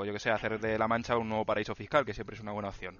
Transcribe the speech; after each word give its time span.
O 0.00 0.04
yo 0.04 0.12
que 0.12 0.18
sé, 0.18 0.30
hacer 0.30 0.58
de 0.60 0.78
La 0.78 0.88
Mancha 0.88 1.16
un 1.16 1.28
nuevo 1.28 1.44
paraíso 1.44 1.74
fiscal, 1.74 2.04
que 2.04 2.12
siempre 2.14 2.34
es 2.36 2.42
una 2.42 2.52
buena 2.52 2.68
opción. 2.68 2.96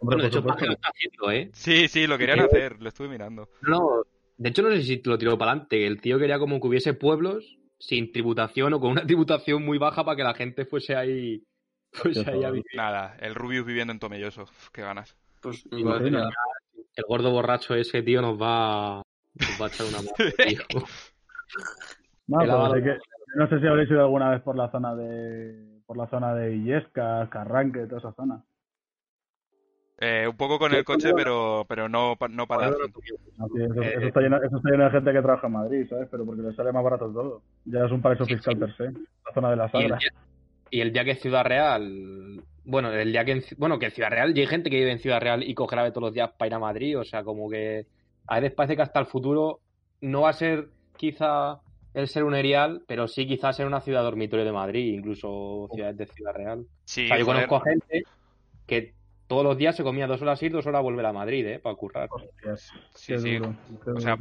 Hombre, 0.00 0.16
Bueno, 0.16 0.22
de 0.22 0.28
hecho. 0.28 0.44
Paje 0.44 0.66
lo 0.66 0.72
está 0.72 0.88
haciendo, 0.88 1.30
¿eh? 1.30 1.50
Sí, 1.52 1.88
sí, 1.88 2.06
lo 2.06 2.18
querían 2.18 2.40
hacer, 2.40 2.80
lo 2.80 2.88
estuve 2.88 3.08
mirando. 3.08 3.48
No, 3.62 4.02
de 4.36 4.48
hecho 4.48 4.62
no 4.62 4.70
sé 4.70 4.82
si 4.82 5.00
lo 5.04 5.16
tiró 5.18 5.38
para 5.38 5.52
adelante. 5.52 5.86
El 5.86 6.00
tío 6.00 6.18
quería 6.18 6.38
como 6.38 6.60
que 6.60 6.66
hubiese 6.68 6.94
pueblos 6.94 7.56
sin 7.78 8.12
tributación 8.12 8.72
o 8.74 8.80
con 8.80 8.90
una 8.90 9.02
tributación 9.06 9.64
muy 9.64 9.78
baja 9.78 10.04
para 10.04 10.16
que 10.16 10.22
la 10.24 10.34
gente 10.34 10.64
fuese 10.66 10.96
ahí, 10.96 11.42
fuese 11.92 12.28
ahí 12.30 12.44
a 12.44 12.50
vivir. 12.50 12.64
Nada, 12.74 13.16
el 13.20 13.34
Rubius 13.34 13.64
viviendo 13.66 13.92
en 13.92 13.98
Tomelloso. 14.00 14.46
Qué 14.72 14.82
ganas. 14.82 15.16
Pues 15.40 15.64
mía. 15.70 16.28
El 16.96 17.04
gordo 17.08 17.30
borracho 17.30 17.74
ese 17.74 18.02
tío 18.02 18.22
nos 18.22 18.40
va, 18.40 19.02
nos 19.34 19.60
va 19.60 19.66
a 19.66 19.68
echar 19.68 19.86
una 19.86 19.98
mano, 20.02 20.32
tío. 20.36 20.60
No, 22.26 22.74
sí 22.74 22.82
que- 22.82 22.98
no 23.36 23.48
sé 23.48 23.58
si 23.60 23.66
habréis 23.66 23.90
ido 23.90 24.00
alguna 24.00 24.30
vez 24.30 24.42
por 24.42 24.56
la 24.56 24.70
zona 24.70 24.94
de 24.94 25.73
por 25.86 25.96
la 25.96 26.06
zona 26.08 26.34
de 26.34 26.54
Illescas, 26.54 27.28
Carranque, 27.28 27.86
toda 27.86 27.98
esa 27.98 28.12
zona. 28.12 28.44
Eh, 29.98 30.26
un 30.28 30.36
poco 30.36 30.58
con 30.58 30.74
el 30.74 30.84
coche, 30.84 31.12
pero, 31.14 31.64
pero 31.68 31.88
no, 31.88 32.16
no 32.30 32.46
para... 32.46 32.70
No, 32.70 32.76
sí, 32.76 33.62
eso, 33.62 33.82
Eh, 33.82 33.94
eso 33.96 34.06
está 34.08 34.20
lleno, 34.20 34.36
eso 34.42 34.56
está 34.56 34.70
lleno 34.70 34.84
de 34.84 34.90
gente 34.90 35.12
que 35.12 35.22
trabaja 35.22 35.46
en 35.46 35.52
Madrid, 35.52 35.86
¿sabes? 35.88 36.08
Pero 36.10 36.26
porque 36.26 36.42
les 36.42 36.56
sale 36.56 36.72
más 36.72 36.82
barato 36.82 37.12
todo. 37.12 37.42
Ya 37.64 37.84
es 37.84 37.92
un 37.92 38.02
paraíso 38.02 38.26
fiscal 38.26 38.58
per 38.58 38.76
se, 38.76 38.84
la 38.84 39.32
zona 39.32 39.50
de 39.50 39.56
la 39.56 39.68
Sagra. 39.70 39.98
y 40.70 40.80
el 40.80 40.92
día 40.92 41.04
que 41.04 41.12
es 41.12 41.20
Ciudad 41.20 41.44
Real, 41.44 42.42
bueno, 42.64 42.92
el 42.92 43.12
día 43.12 43.24
que 43.24 43.32
en, 43.32 43.42
bueno, 43.56 43.78
que 43.78 43.86
en 43.86 43.92
Ciudad 43.92 44.10
Real, 44.10 44.36
y 44.36 44.40
hay 44.40 44.46
gente 44.46 44.68
que 44.68 44.78
vive 44.78 44.90
en 44.90 44.98
Ciudad 44.98 45.20
Real 45.20 45.42
y 45.44 45.54
coge 45.54 45.76
la 45.76 45.82
ave 45.82 45.92
todos 45.92 46.08
los 46.08 46.14
días 46.14 46.32
para 46.36 46.48
ir 46.48 46.54
a 46.54 46.58
Madrid, 46.58 46.98
o 46.98 47.04
sea, 47.04 47.22
como 47.22 47.48
que 47.48 47.86
a 48.26 48.40
veces 48.40 48.54
parece 48.54 48.74
que 48.74 48.82
hasta 48.82 48.98
el 48.98 49.06
futuro 49.06 49.60
no 50.00 50.22
va 50.22 50.30
a 50.30 50.34
ser 50.34 50.68
quizá 50.96 51.60
el 51.94 52.08
ser 52.08 52.24
un 52.24 52.34
erial, 52.34 52.82
pero 52.86 53.08
sí 53.08 53.26
quizás 53.26 53.56
ser 53.56 53.66
una 53.66 53.80
ciudad 53.80 54.02
dormitorio 54.02 54.44
de 54.44 54.52
Madrid, 54.52 54.94
incluso 54.94 55.68
ciudades 55.72 55.96
de 55.96 56.06
Ciudad 56.06 56.34
Real. 56.34 56.66
Sí, 56.84 57.04
O 57.04 57.08
sea, 57.08 57.18
yo 57.18 57.24
joder. 57.24 57.46
conozco 57.46 57.56
a 57.56 57.70
gente 57.70 58.02
que 58.66 58.94
todos 59.26 59.44
los 59.44 59.56
días 59.56 59.74
se 59.74 59.82
comía 59.82 60.06
dos 60.06 60.20
horas 60.20 60.42
ir, 60.42 60.52
dos 60.52 60.66
horas 60.66 60.82
volver 60.82 61.06
a 61.06 61.12
Madrid, 61.12 61.46
¿eh? 61.46 61.58
Para 61.58 61.74
currar. 61.76 62.08
Hostias, 62.10 62.70
Sí, 62.94 63.18
sí. 63.18 63.36
duro, 63.38 63.54
O 63.94 64.00
sea. 64.00 64.16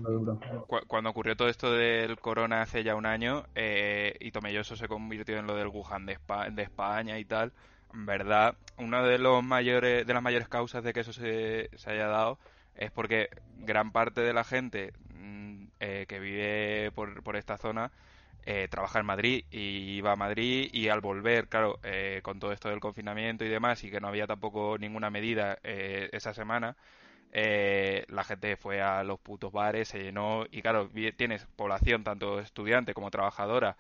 Cu- 0.68 0.80
Cuando 0.88 1.10
ocurrió 1.10 1.36
todo 1.36 1.50
esto 1.50 1.72
del 1.74 2.18
corona 2.20 2.62
hace 2.62 2.84
ya 2.84 2.96
un 2.96 3.06
año 3.06 3.44
eh, 3.56 4.16
y 4.20 4.32
Tomelloso 4.32 4.76
se 4.76 4.88
convirtió 4.88 5.38
en 5.38 5.48
lo 5.48 5.56
del 5.56 5.68
Wuhan 5.68 6.06
de, 6.06 6.18
Espa- 6.18 6.50
de 6.54 6.64
España 6.64 7.20
y 7.20 7.26
tal, 7.26 7.52
en 7.94 8.06
verdad, 8.06 8.56
una 8.78 9.04
de 9.04 9.18
los 9.20 9.44
mayores 9.44 10.06
de 10.08 10.14
las 10.14 10.24
mayores 10.24 10.48
causas 10.48 10.84
de 10.84 10.94
que 10.94 11.02
eso 11.02 11.12
se, 11.14 11.70
se 11.76 11.90
haya 11.92 12.08
dado 12.08 12.40
es 12.76 12.92
porque 12.92 13.30
gran 13.60 13.92
parte 13.92 14.22
de 14.22 14.34
la 14.34 14.44
gente 14.44 14.94
mm, 15.14 15.66
eh, 15.80 16.06
que 16.08 16.20
vive 16.20 16.92
por, 16.94 17.24
por 17.24 17.36
esta 17.36 17.58
zona 17.58 17.92
eh, 18.46 18.68
trabaja 18.70 19.00
en 19.00 19.06
Madrid 19.06 19.46
y 19.52 19.96
iba 19.98 20.12
a 20.12 20.16
Madrid 20.18 20.70
y 20.74 20.90
al 20.90 21.00
volver, 21.02 21.48
claro, 21.48 21.80
eh, 21.84 22.20
con 22.24 22.40
todo 22.40 22.52
esto 22.52 22.70
del 22.70 22.80
confinamiento 22.82 23.46
y 23.46 23.50
demás 23.50 23.84
y 23.84 23.92
que 23.92 24.02
no 24.02 24.08
había 24.10 24.28
tampoco 24.28 24.78
ninguna 24.78 25.10
medida 25.10 25.60
eh, 25.64 26.10
esa 26.12 26.34
semana, 26.34 26.76
eh, 27.34 28.06
la 28.10 28.24
gente 28.24 28.56
fue 28.58 28.82
a 28.82 29.04
los 29.04 29.20
putos 29.20 29.52
bares, 29.52 29.88
se 29.90 30.00
llenó 30.04 30.46
y 30.52 30.62
claro, 30.62 30.90
tienes 31.18 31.46
población 31.56 32.04
tanto 32.04 32.40
estudiante 32.40 32.94
como 32.94 33.10
trabajadora 33.10 33.76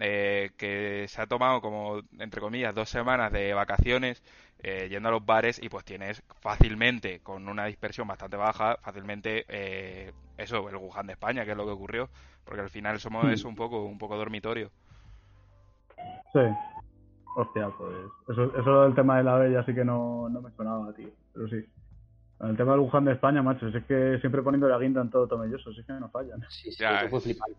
eh, 0.00 0.50
que 0.58 1.06
se 1.08 1.22
ha 1.22 1.26
tomado 1.26 1.60
como, 1.60 2.00
entre 2.18 2.40
comillas, 2.40 2.74
dos 2.74 2.90
semanas 2.90 3.32
de 3.32 3.54
vacaciones 3.54 4.22
eh, 4.58 4.88
yendo 4.90 5.08
a 5.08 5.12
los 5.12 5.24
bares 5.24 5.62
y 5.62 5.68
pues 5.68 5.84
tienes 5.84 6.22
fácilmente, 6.40 7.20
con 7.20 7.48
una 7.48 7.66
dispersión 7.66 8.08
bastante 8.08 8.36
baja, 8.36 8.76
fácilmente 8.82 9.44
eh, 9.48 10.12
eso, 10.36 10.68
el 10.68 10.76
Wuhan 10.76 11.06
de 11.06 11.12
España, 11.12 11.44
que 11.44 11.52
es 11.52 11.56
lo 11.56 11.64
que 11.64 11.72
ocurrió, 11.72 12.10
porque 12.44 12.60
al 12.62 12.70
final 12.70 12.98
somos 12.98 13.24
Hmm. 13.24 13.30
eso 13.30 13.48
un 13.48 13.54
poco, 13.56 13.84
un 13.84 13.98
poco 13.98 14.16
dormitorio. 14.16 14.70
Sí. 16.32 16.40
Hostia, 17.36 17.68
pues. 17.78 17.94
Eso, 18.28 18.58
eso 18.58 18.82
del 18.82 18.94
tema 18.94 19.18
de 19.18 19.24
la 19.24 19.36
bella 19.36 19.64
sí 19.64 19.74
que 19.74 19.84
no, 19.84 20.28
no 20.28 20.40
me 20.40 20.50
sonaba, 20.52 20.92
tío. 20.94 21.08
Pero 21.32 21.48
sí. 21.48 21.64
El 22.40 22.56
tema 22.56 22.72
del 22.72 22.80
Wuhan 22.80 23.04
de 23.04 23.12
España, 23.12 23.42
macho, 23.42 23.68
es 23.68 23.84
que 23.86 24.18
siempre 24.20 24.42
poniendo 24.42 24.68
la 24.68 24.78
guinda 24.78 25.00
en 25.00 25.10
todo 25.10 25.26
Tomelloso, 25.26 25.72
si 25.72 25.80
es 25.80 25.86
que 25.86 25.92
no 25.94 26.10
fallan. 26.10 26.40
Sí, 26.50 26.70
sí, 26.70 26.76
Ya 26.78 27.00
eso 27.00 27.08
fue 27.08 27.20
flipante. 27.20 27.58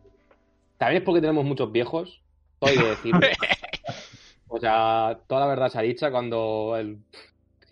También 0.77 1.01
es 1.01 1.05
porque 1.05 1.21
tenemos 1.21 1.43
muchos 1.45 1.71
viejos, 1.71 2.23
todo 2.59 2.69
hay 2.69 2.77
que 2.77 2.83
decirlo. 2.83 3.19
o 4.47 4.59
sea, 4.59 5.19
toda 5.27 5.41
la 5.41 5.47
verdad 5.47 5.69
se 5.69 5.79
ha 5.79 5.81
dicha 5.81 6.11
cuando 6.11 6.75
el, 6.77 6.99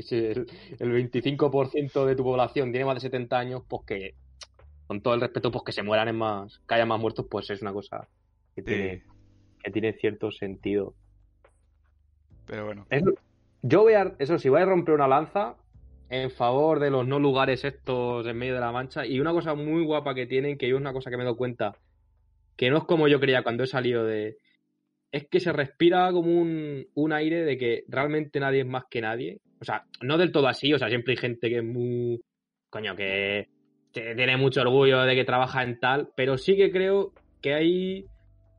el, 0.10 0.48
el 0.80 0.92
25% 0.92 2.06
de 2.08 2.16
tu 2.16 2.24
población 2.24 2.72
tiene 2.72 2.86
más 2.86 2.96
de 2.96 3.02
70 3.02 3.38
años, 3.38 3.62
pues 3.68 3.84
que, 3.86 4.16
con 4.88 5.02
todo 5.02 5.14
el 5.14 5.22
respeto, 5.22 5.52
pues 5.52 5.64
que 5.64 5.72
se 5.72 5.84
mueran 5.84 6.08
en 6.08 6.18
más, 6.18 6.60
que 6.68 6.74
haya 6.76 6.88
más 6.88 7.00
muertos, 7.00 7.28
pues 7.30 7.50
es 7.52 7.62
una 7.62 7.74
cosa 7.74 8.08
que 8.56 8.64
tiene, 8.64 9.04
que 9.64 9.70
tiene 9.72 9.94
cierto 9.94 10.32
sentido. 10.32 10.96
Pero 12.48 12.66
bueno, 12.66 12.88
Es- 12.90 13.04
yo 13.62 13.82
voy 13.84 13.94
a, 13.94 14.16
eso 14.20 14.40
sí, 14.40 14.50
voy 14.50 14.62
a 14.62 14.66
romper 14.66 14.96
una 14.96 15.08
lanza 15.08 15.56
en 16.10 16.30
favor 16.32 16.80
de 16.80 16.92
los 16.92 17.08
no 17.08 17.20
lugares 17.20 17.64
estos 17.64 18.26
en 18.28 18.38
medio 18.38 18.56
de 18.56 18.60
la 18.60 18.72
mancha. 18.72 19.06
Y 19.06 19.20
una 19.20 19.32
cosa 19.32 19.56
muy 19.56 19.84
guapa 19.84 20.14
que 20.14 20.28
tienen, 20.28 20.58
que 20.58 20.68
yo 20.68 20.76
es 20.76 20.82
una 20.82 20.94
cosa 20.94 21.10
que 21.10 21.18
me 21.18 21.24
he 21.24 21.26
dado 21.26 21.38
cuenta, 21.38 21.76
que 22.56 22.70
no 22.70 22.78
es 22.78 22.84
como 22.84 23.08
yo 23.08 23.20
creía 23.20 23.44
cuando 23.44 23.64
he 23.64 23.68
salido 23.68 24.06
de. 24.06 24.38
Es 25.12 25.28
que 25.30 25.40
se 25.40 25.54
respira 25.54 26.12
como 26.12 26.30
un, 26.30 26.88
un 26.94 27.14
aire 27.14 27.44
de 27.44 27.58
que 27.58 27.84
realmente 27.88 28.40
nadie 28.40 28.62
es 28.62 28.68
más 28.68 28.84
que 28.90 29.02
nadie. 29.02 29.40
O 29.62 29.66
sea, 29.66 29.86
no 30.02 30.18
del 30.18 30.32
todo 30.32 30.48
así, 30.48 30.74
o 30.74 30.80
sea, 30.80 30.90
siempre 30.90 31.14
hay 31.14 31.18
gente 31.18 31.50
que 31.50 31.58
es 31.58 31.64
muy. 31.64 32.22
Coño, 32.70 32.96
que, 32.96 33.48
tiene 33.92 34.36
mucho 34.36 34.62
orgullo 34.62 35.04
de 35.04 35.16
que 35.16 35.24
trabaja 35.24 35.64
en 35.64 35.80
tal, 35.80 36.10
pero 36.18 36.38
sí 36.38 36.58
que 36.58 36.70
creo 36.70 37.14
que 37.42 37.54
hay 37.54 38.06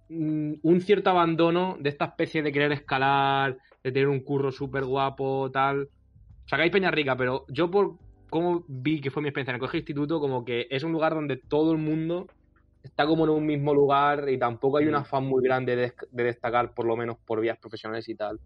mm, 0.09 0.55
un 0.63 0.81
cierto 0.81 1.11
abandono 1.11 1.77
de 1.79 1.91
esta 1.91 2.07
especie 2.07 2.43
de 2.43 2.53
querer 2.53 2.73
escalar, 2.73 3.59
de 3.85 3.93
tener 3.93 4.09
un 4.09 4.21
curro 4.21 4.51
súper 4.51 4.85
guapo, 4.85 5.51
tal. 5.53 5.91
O 6.47 6.49
sea, 6.49 6.59
que 6.59 6.65
hay 6.65 6.71
Peña 6.71 6.93
Rica, 6.93 7.17
pero 7.17 7.45
yo 7.49 7.71
por 7.71 7.97
cómo 8.31 8.65
vi 8.69 9.01
que 9.01 9.11
fue 9.11 9.23
mi 9.23 9.29
experiencia 9.29 9.51
en 9.51 9.57
el 9.57 9.61
colegio 9.61 9.81
instituto, 9.81 10.21
como 10.21 10.45
que 10.45 10.69
es 10.71 10.85
un 10.85 10.93
lugar 10.93 11.15
donde 11.15 11.37
todo 11.37 11.73
el 11.73 11.79
mundo 11.79 12.29
está 12.85 13.05
como 13.05 13.25
en 13.25 13.31
un 13.31 13.45
mismo 13.45 13.75
lugar 13.75 14.29
y 14.29 14.39
tampoco 14.39 14.79
hay 14.79 14.87
un 14.87 14.95
afán 14.95 15.25
muy 15.25 15.43
grande 15.43 15.75
de, 15.75 15.93
de 16.11 16.23
destacar, 16.23 16.73
por 16.73 16.87
lo 16.87 16.97
menos 16.97 17.17
por 17.27 17.41
vías 17.41 17.59
profesionales 17.59 18.09
y 18.09 18.15
tal. 18.15 18.39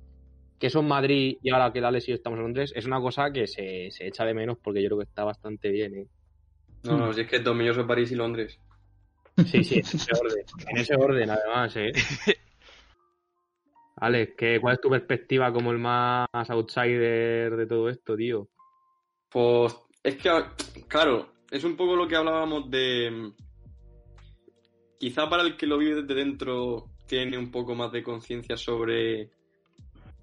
Que 0.59 0.69
eso 0.69 0.81
en 0.81 0.89
Madrid 0.89 1.37
y 1.43 1.50
ahora 1.50 1.72
que 1.72 1.81
Alex 1.81 2.09
y 2.09 2.12
yo 2.12 2.15
estamos 2.15 2.39
en 2.39 2.44
Londres 2.44 2.72
es 2.75 2.87
una 2.87 3.00
cosa 3.00 3.31
que 3.33 3.47
se, 3.47 3.91
se 3.91 4.06
echa 4.06 4.25
de 4.25 4.34
menos 4.34 4.59
porque 4.59 4.83
yo 4.83 4.89
creo 4.89 4.99
que 4.99 5.05
está 5.05 5.25
bastante 5.25 5.71
bien. 5.71 5.94
¿eh? 5.94 6.06
No, 6.84 6.97
no, 6.97 7.12
si 7.12 7.22
es 7.22 7.28
que 7.28 7.41
Tomelloso, 7.41 7.87
París 7.87 8.10
y 8.12 8.15
Londres. 8.15 8.59
Sí, 9.47 9.65
sí, 9.65 9.75
en 9.75 9.81
ese 9.81 10.12
orden. 10.19 10.44
En 10.69 10.77
ese 10.77 10.94
orden, 10.97 11.31
además, 11.31 11.77
¿eh? 11.77 11.93
Alex, 14.00 14.34
¿qué, 14.37 14.59
¿cuál 14.61 14.75
es 14.75 14.81
tu 14.81 14.88
perspectiva 14.88 15.53
como 15.53 15.71
el 15.71 15.78
más 15.78 16.28
outsider 16.49 17.55
de 17.55 17.66
todo 17.66 17.88
esto, 17.88 18.16
tío? 18.16 18.49
Pues 19.28 19.77
es 20.03 20.16
que, 20.16 20.31
claro, 20.88 21.28
es 21.50 21.65
un 21.65 21.77
poco 21.77 21.97
lo 21.97 22.09
que 22.09 22.16
hablábamos 22.16 22.71
de... 22.71 23.33
Quizá 24.99 25.28
para 25.28 25.43
el 25.43 25.56
que 25.56 25.66
lo 25.66 25.78
vive 25.78 26.03
desde 26.03 26.15
dentro 26.15 26.87
tiene 27.06 27.37
un 27.37 27.50
poco 27.50 27.75
más 27.75 27.93
de 27.93 28.03
conciencia 28.03 28.56
sobre... 28.56 29.31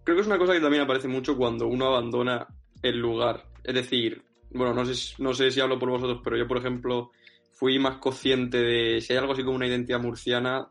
Creo 0.03 0.15
que 0.15 0.21
es 0.21 0.27
una 0.27 0.37
cosa 0.37 0.53
que 0.53 0.61
también 0.61 0.83
aparece 0.83 1.07
mucho 1.07 1.37
cuando 1.37 1.67
uno 1.67 1.87
abandona 1.87 2.47
el 2.81 2.97
lugar. 2.97 3.43
Es 3.63 3.75
decir, 3.75 4.23
bueno, 4.51 4.73
no 4.73 4.85
sé, 4.85 5.15
no 5.21 5.33
sé 5.33 5.51
si 5.51 5.59
hablo 5.59 5.77
por 5.77 5.89
vosotros, 5.89 6.21
pero 6.23 6.37
yo, 6.37 6.47
por 6.47 6.57
ejemplo, 6.57 7.11
fui 7.51 7.77
más 7.77 7.97
consciente 7.97 8.57
de 8.57 9.01
si 9.01 9.13
hay 9.13 9.19
algo 9.19 9.33
así 9.33 9.43
como 9.43 9.57
una 9.57 9.67
identidad 9.67 9.99
murciana, 9.99 10.67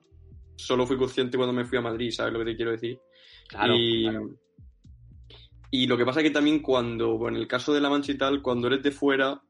solo 0.57 0.87
fui 0.87 0.97
consciente 0.97 1.37
cuando 1.37 1.53
me 1.53 1.65
fui 1.65 1.79
a 1.79 1.83
Madrid, 1.83 2.11
¿sabes 2.11 2.33
lo 2.33 2.41
que 2.41 2.47
te 2.47 2.57
quiero 2.57 2.73
decir? 2.73 2.99
Claro, 3.49 3.75
y, 3.77 4.03
claro. 4.03 4.31
y 5.71 5.87
lo 5.87 5.97
que 5.97 6.05
pasa 6.05 6.21
es 6.21 6.25
que 6.25 6.35
también 6.35 6.61
cuando, 6.61 7.17
bueno, 7.17 7.37
en 7.37 7.43
el 7.43 7.49
caso 7.49 7.73
de 7.73 7.81
la 7.81 7.91
mancha 7.91 8.13
y 8.13 8.19
tal, 8.19 8.43
cuando 8.43 8.67
eres 8.67 8.83
de 8.83 8.91
fuera, 8.91 9.41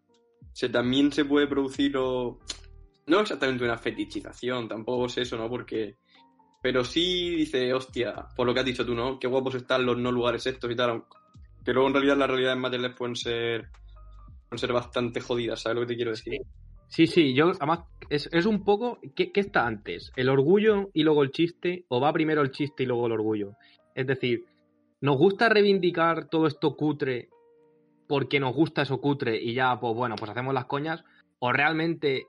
se 0.53 0.69
también 0.69 1.13
se 1.13 1.25
puede 1.25 1.47
producir 1.47 1.97
o... 1.97 2.41
No 3.07 3.21
exactamente 3.21 3.63
una 3.63 3.79
fetichización, 3.79 4.69
tampoco 4.69 5.07
es 5.07 5.19
eso, 5.19 5.37
¿no? 5.37 5.49
Porque... 5.49 5.97
Pero 6.61 6.83
sí 6.83 7.37
dice, 7.37 7.73
hostia, 7.73 8.27
por 8.35 8.47
lo 8.47 8.53
que 8.53 8.61
has 8.61 8.67
dicho 8.67 8.85
tú, 8.85 8.95
¿no? 8.95 9.19
Qué 9.19 9.29
guapos 9.29 9.55
están 9.55 9.87
los 9.87 9.97
no 9.97 10.11
lugares 10.11 10.45
estos 10.47 10.71
y 10.71 10.75
tal. 10.75 11.05
Que 11.65 11.73
luego 11.73 11.89
en 11.89 11.95
realidad 11.95 12.17
las 12.17 12.29
realidades 12.29 12.59
materiales 12.59 12.97
pueden 12.97 13.15
ser... 13.15 13.69
Pueden 14.49 14.59
ser 14.59 14.73
bastante 14.73 15.21
jodidas, 15.21 15.61
¿sabes 15.61 15.77
lo 15.77 15.81
que 15.83 15.89
te 15.89 15.97
quiero 15.97 16.11
decir? 16.13 16.35
Sí, 16.35 16.41
sí, 17.07 17.35
yo 17.35 17.51
además 17.51 17.81
es, 18.11 18.29
es 18.33 18.47
un 18.47 18.65
poco. 18.65 18.99
¿qué, 19.15 19.33
qué 19.33 19.41
está 19.41 19.67
antes? 19.67 20.13
¿El 20.17 20.29
orgullo 20.29 20.91
y 20.93 21.03
luego 21.03 21.23
el 21.23 21.31
chiste? 21.31 21.85
¿O 21.89 22.01
va 22.01 22.13
primero 22.13 22.43
el 22.43 22.51
chiste 22.51 22.83
y 22.85 22.87
luego 22.87 23.07
el 23.07 23.13
orgullo? 23.13 23.53
Es 23.95 24.07
decir, 24.07 24.45
nos 25.01 25.17
gusta 25.17 25.49
reivindicar 25.49 26.29
todo 26.29 26.47
esto 26.47 26.77
cutre 26.77 27.29
porque 28.09 28.39
nos 28.39 28.55
gusta 28.55 28.83
eso 28.83 29.01
cutre 29.01 29.41
y 29.43 29.55
ya, 29.55 29.79
pues 29.81 29.95
bueno, 29.95 30.15
pues 30.17 30.31
hacemos 30.31 30.55
las 30.55 30.67
coñas, 30.67 31.05
o 31.41 31.53
realmente 31.53 32.27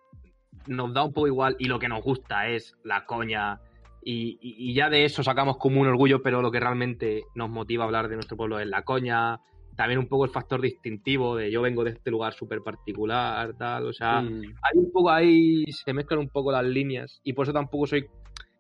nos 0.65 0.92
da 0.94 1.04
un 1.04 1.13
poco 1.13 1.27
igual 1.27 1.56
y 1.59 1.65
lo 1.65 1.77
que 1.77 1.88
nos 1.88 2.04
gusta 2.04 2.48
es 2.50 2.75
la 2.83 3.06
coña 3.06 3.59
y, 4.04 4.39
y- 4.42 4.71
y 4.71 4.74
ya 4.74 4.89
de 4.89 5.06
eso 5.06 5.21
sacamos 5.24 5.57
como 5.57 5.80
un 5.80 5.88
orgullo, 5.88 6.24
pero 6.24 6.42
lo 6.42 6.51
que 6.51 6.59
realmente 6.59 7.24
nos 7.36 7.50
motiva 7.50 7.83
a 7.83 7.88
hablar 7.88 8.07
de 8.07 8.15
nuestro 8.15 8.38
pueblo 8.38 8.59
es 8.59 8.68
la 8.68 8.81
coña, 8.83 9.39
también 9.78 10.00
un 10.00 10.08
poco 10.08 10.26
el 10.26 10.32
factor 10.32 10.60
distintivo 10.60 11.38
de 11.38 11.50
yo 11.52 11.62
vengo 11.62 11.84
de 11.86 11.92
este 11.92 12.12
lugar 12.12 12.34
súper 12.34 12.62
particular, 12.62 13.54
tal, 13.58 13.86
o 13.86 13.94
sea, 13.94 14.22
Mm. 14.22 14.42
hay 14.42 14.78
un 14.78 14.92
poco 14.92 15.12
ahí, 15.12 15.64
se 15.72 15.94
mezclan 15.94 16.20
un 16.20 16.30
poco 16.30 16.52
las 16.52 16.66
líneas 16.66 17.22
y 17.24 17.34
por 17.34 17.46
eso 17.46 17.54
tampoco 17.54 17.88
soy, 17.88 18.06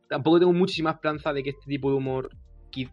tampoco 0.07 0.39
tengo 0.39 0.53
muchísima 0.53 0.91
esperanza 0.91 1.33
de 1.33 1.43
que 1.43 1.49
este 1.49 1.65
tipo 1.65 1.89
de 1.89 1.97
humor 1.97 2.29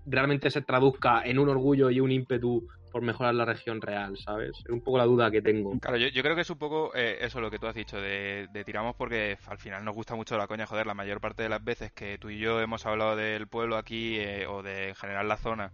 realmente 0.06 0.50
se 0.50 0.62
traduzca 0.62 1.22
en 1.24 1.38
un 1.38 1.48
orgullo 1.50 1.90
y 1.90 2.00
un 2.00 2.10
ímpetu 2.10 2.66
por 2.90 3.02
mejorar 3.02 3.34
la 3.34 3.44
región 3.44 3.82
real, 3.82 4.16
¿sabes? 4.16 4.52
Es 4.64 4.70
un 4.70 4.80
poco 4.80 4.96
la 4.96 5.04
duda 5.04 5.30
que 5.30 5.42
tengo. 5.42 5.78
Claro, 5.80 5.98
yo, 5.98 6.08
yo 6.08 6.22
creo 6.22 6.34
que 6.34 6.42
es 6.42 6.48
un 6.50 6.58
poco 6.58 6.92
eh, 6.94 7.18
eso 7.20 7.40
lo 7.40 7.50
que 7.50 7.58
tú 7.58 7.66
has 7.66 7.74
dicho, 7.74 8.00
de, 8.00 8.48
de 8.52 8.64
tiramos 8.64 8.94
porque 8.96 9.36
al 9.48 9.58
final 9.58 9.84
nos 9.84 9.94
gusta 9.94 10.14
mucho 10.14 10.38
la 10.38 10.46
coña, 10.46 10.64
joder, 10.64 10.86
la 10.86 10.94
mayor 10.94 11.20
parte 11.20 11.42
de 11.42 11.48
las 11.50 11.62
veces 11.62 11.92
que 11.92 12.16
tú 12.16 12.30
y 12.30 12.38
yo 12.38 12.60
hemos 12.60 12.86
hablado 12.86 13.16
del 13.16 13.48
pueblo 13.48 13.76
aquí 13.76 14.16
eh, 14.18 14.46
o 14.46 14.62
de 14.62 14.90
en 14.90 14.94
general 14.94 15.28
la 15.28 15.36
zona 15.36 15.72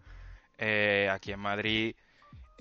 eh, 0.58 1.08
aquí 1.12 1.30
en 1.30 1.40
Madrid 1.40 1.94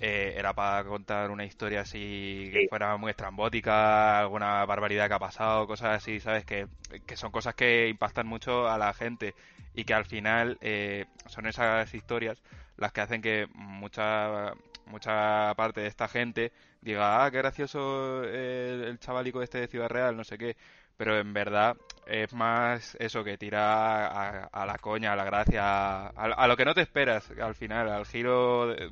eh, 0.00 0.34
era 0.36 0.54
para 0.54 0.84
contar 0.84 1.30
una 1.30 1.44
historia 1.44 1.82
así 1.82 2.48
que 2.52 2.60
Sí. 2.62 2.68
fuera 2.68 2.96
muy 2.96 3.10
estrambótica, 3.10 4.20
alguna 4.20 4.64
barbaridad 4.64 5.08
que 5.08 5.14
ha 5.14 5.18
pasado, 5.18 5.66
cosas 5.66 5.96
así, 5.98 6.20
¿sabes? 6.20 6.44
Que, 6.44 6.66
que 7.06 7.16
son 7.16 7.30
cosas 7.30 7.54
que 7.54 7.88
impactan 7.88 8.26
mucho 8.26 8.68
a 8.68 8.78
la 8.78 8.92
gente 8.94 9.34
y 9.74 9.84
que 9.84 9.94
al 9.94 10.04
final 10.06 10.58
eh, 10.60 11.06
son 11.26 11.46
esas 11.46 11.92
historias 11.94 12.42
las 12.76 12.92
que 12.92 13.00
hacen 13.02 13.20
que 13.22 13.46
mucha 13.54 14.52
mucha 14.86 15.54
parte 15.54 15.82
de 15.82 15.86
esta 15.86 16.08
gente 16.08 16.52
diga, 16.80 17.24
ah, 17.24 17.30
qué 17.30 17.38
gracioso 17.38 18.24
el, 18.24 18.84
el 18.84 18.98
chavalico 18.98 19.42
este 19.42 19.58
de 19.60 19.68
Ciudad 19.68 19.88
Real, 19.88 20.16
no 20.16 20.24
sé 20.24 20.36
qué. 20.38 20.56
Pero 20.96 21.18
en 21.18 21.32
verdad 21.32 21.76
es 22.06 22.32
más 22.34 22.96
eso 22.98 23.22
que 23.24 23.38
tira 23.38 24.06
a, 24.08 24.44
a 24.46 24.66
la 24.66 24.78
coña, 24.78 25.12
a 25.12 25.16
la 25.16 25.24
gracia, 25.24 25.62
a, 26.08 26.08
a 26.08 26.48
lo 26.48 26.56
que 26.56 26.64
no 26.64 26.74
te 26.74 26.80
esperas 26.82 27.30
al 27.40 27.54
final, 27.54 27.88
al 27.88 28.04
giro 28.06 28.68
de- 28.68 28.90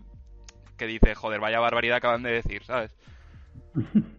que 0.79 0.87
dice, 0.87 1.15
joder, 1.15 1.41
vaya 1.41 1.61
barbaridad 1.61 1.99
acaban 1.99 2.23
de 2.23 2.33
decir, 2.33 2.65
¿sabes? 2.65 2.97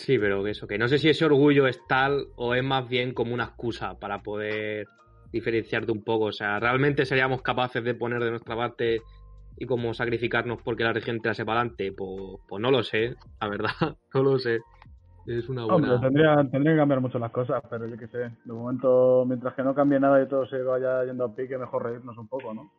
Sí, 0.00 0.18
pero 0.18 0.42
que 0.42 0.52
eso, 0.52 0.66
que 0.66 0.78
no 0.78 0.88
sé 0.88 0.96
si 0.96 1.10
ese 1.10 1.26
orgullo 1.26 1.66
es 1.66 1.78
tal 1.86 2.28
o 2.36 2.54
es 2.54 2.64
más 2.64 2.88
bien 2.88 3.12
como 3.12 3.34
una 3.34 3.44
excusa 3.44 3.98
para 3.98 4.22
poder 4.22 4.86
diferenciarte 5.30 5.92
un 5.92 6.02
poco. 6.02 6.26
O 6.26 6.32
sea, 6.32 6.58
¿realmente 6.58 7.04
seríamos 7.04 7.42
capaces 7.42 7.84
de 7.84 7.94
poner 7.94 8.24
de 8.24 8.30
nuestra 8.30 8.56
parte 8.56 9.02
y 9.58 9.66
como 9.66 9.92
sacrificarnos 9.92 10.62
porque 10.62 10.84
la 10.84 10.94
región 10.94 11.20
tirase 11.20 11.44
para 11.44 11.60
adelante? 11.60 11.92
Pues, 11.92 12.40
pues 12.48 12.62
no 12.62 12.70
lo 12.70 12.82
sé, 12.82 13.14
la 13.42 13.48
verdad, 13.48 13.70
no 14.14 14.22
lo 14.22 14.38
sé. 14.38 14.60
Es 15.26 15.50
una 15.50 15.66
Hombre, 15.66 15.90
buena... 15.90 16.00
tendrían, 16.00 16.50
tendrían 16.50 16.76
que 16.76 16.80
cambiar 16.80 17.00
mucho 17.02 17.18
las 17.18 17.30
cosas, 17.30 17.62
pero 17.68 17.86
yo 17.86 17.98
qué 17.98 18.08
sé. 18.08 18.18
De 18.18 18.52
momento, 18.54 19.24
mientras 19.26 19.52
que 19.54 19.62
no 19.62 19.74
cambie 19.74 20.00
nada 20.00 20.22
y 20.22 20.28
todo 20.28 20.46
se 20.46 20.62
vaya 20.62 21.04
yendo 21.04 21.26
a 21.26 21.34
pique, 21.34 21.58
mejor 21.58 21.84
reírnos 21.84 22.16
un 22.16 22.26
poco, 22.26 22.54
¿no? 22.54 22.72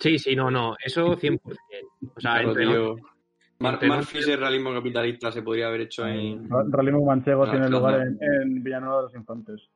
Sí, 0.00 0.18
sí, 0.18 0.34
no, 0.36 0.50
no, 0.50 0.74
eso 0.84 1.16
100%. 1.16 1.40
O 1.44 1.50
sea, 1.52 1.60
Claro, 2.16 2.48
entre 2.50 2.66
tío. 2.66 2.96
Mar, 3.58 3.74
entre 3.74 3.88
Mark 3.88 4.00
nosotros- 4.00 4.24
Fisher, 4.24 4.38
realismo 4.40 4.72
capitalista, 4.72 5.30
se 5.32 5.42
podría 5.42 5.68
haber 5.68 5.82
hecho 5.82 6.06
en. 6.06 6.48
Ra- 6.50 6.64
Realismo 6.68 7.04
manchego 7.04 7.48
tiene 7.50 7.68
lugar 7.68 8.00
en, 8.00 8.18
en 8.20 8.62
Villanueva 8.64 8.96
de 8.98 9.02
los 9.04 9.14
Infantes. 9.14 9.68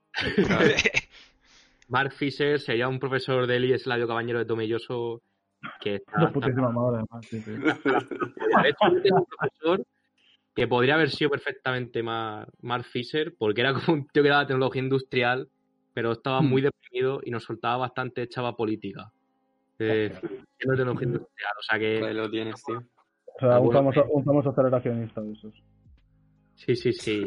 Claro. 0.47 0.65
Mark 1.89 2.13
Fisher 2.13 2.61
sería 2.61 2.87
un 2.89 2.99
profesor 2.99 3.47
de 3.47 3.57
Eli 3.57 3.79
Slavio 3.79 4.07
Cabañero 4.07 4.39
de 4.39 4.45
Tomelloso 4.45 5.23
que 5.81 5.97
está... 5.97 6.27
De 6.27 6.29
putísima 6.29 6.71
madre, 6.71 6.99
además, 7.09 7.27
sí, 7.27 7.41
sí. 7.41 7.51
De 8.63 8.69
hecho, 8.69 9.03
tengo 9.03 9.21
un 9.21 9.27
profesor 9.27 9.83
que 10.55 10.69
podría 10.69 10.95
haber 10.97 11.09
sido 11.11 11.31
perfectamente 11.31 12.03
Mar- 12.03 12.49
Mark 12.61 12.85
Fisher, 12.85 13.35
porque 13.39 13.63
era 13.63 13.73
como 13.73 13.95
un 13.99 14.07
tío 14.09 14.23
que 14.23 14.29
daba 14.29 14.47
tecnología 14.47 14.83
industrial, 14.83 15.49
pero 15.95 16.13
estaba 16.13 16.43
muy 16.43 16.61
deprimido 16.63 17.21
y 17.25 17.31
nos 17.31 17.45
soltaba 17.45 17.79
bastante 17.79 18.29
chava 18.29 18.55
política. 18.55 19.11
Eh, 19.79 20.13
siendo 20.59 20.77
tecnología 20.77 21.07
industrial, 21.07 21.53
o 21.59 21.63
sea 21.63 21.75
Ahí 21.77 21.81
que 21.81 22.15
lo 22.15 22.31
tienes, 22.31 22.63
tío. 22.65 22.79
O 22.79 23.39
sea, 23.39 23.61
un 23.61 23.73
famoso, 23.73 24.05
un 24.11 24.25
famoso 24.25 24.51
aceleracionista 24.51 25.21
de 25.21 25.33
esos. 25.33 25.55
sí, 26.55 26.75
sí, 26.75 26.93
sí. 26.93 27.27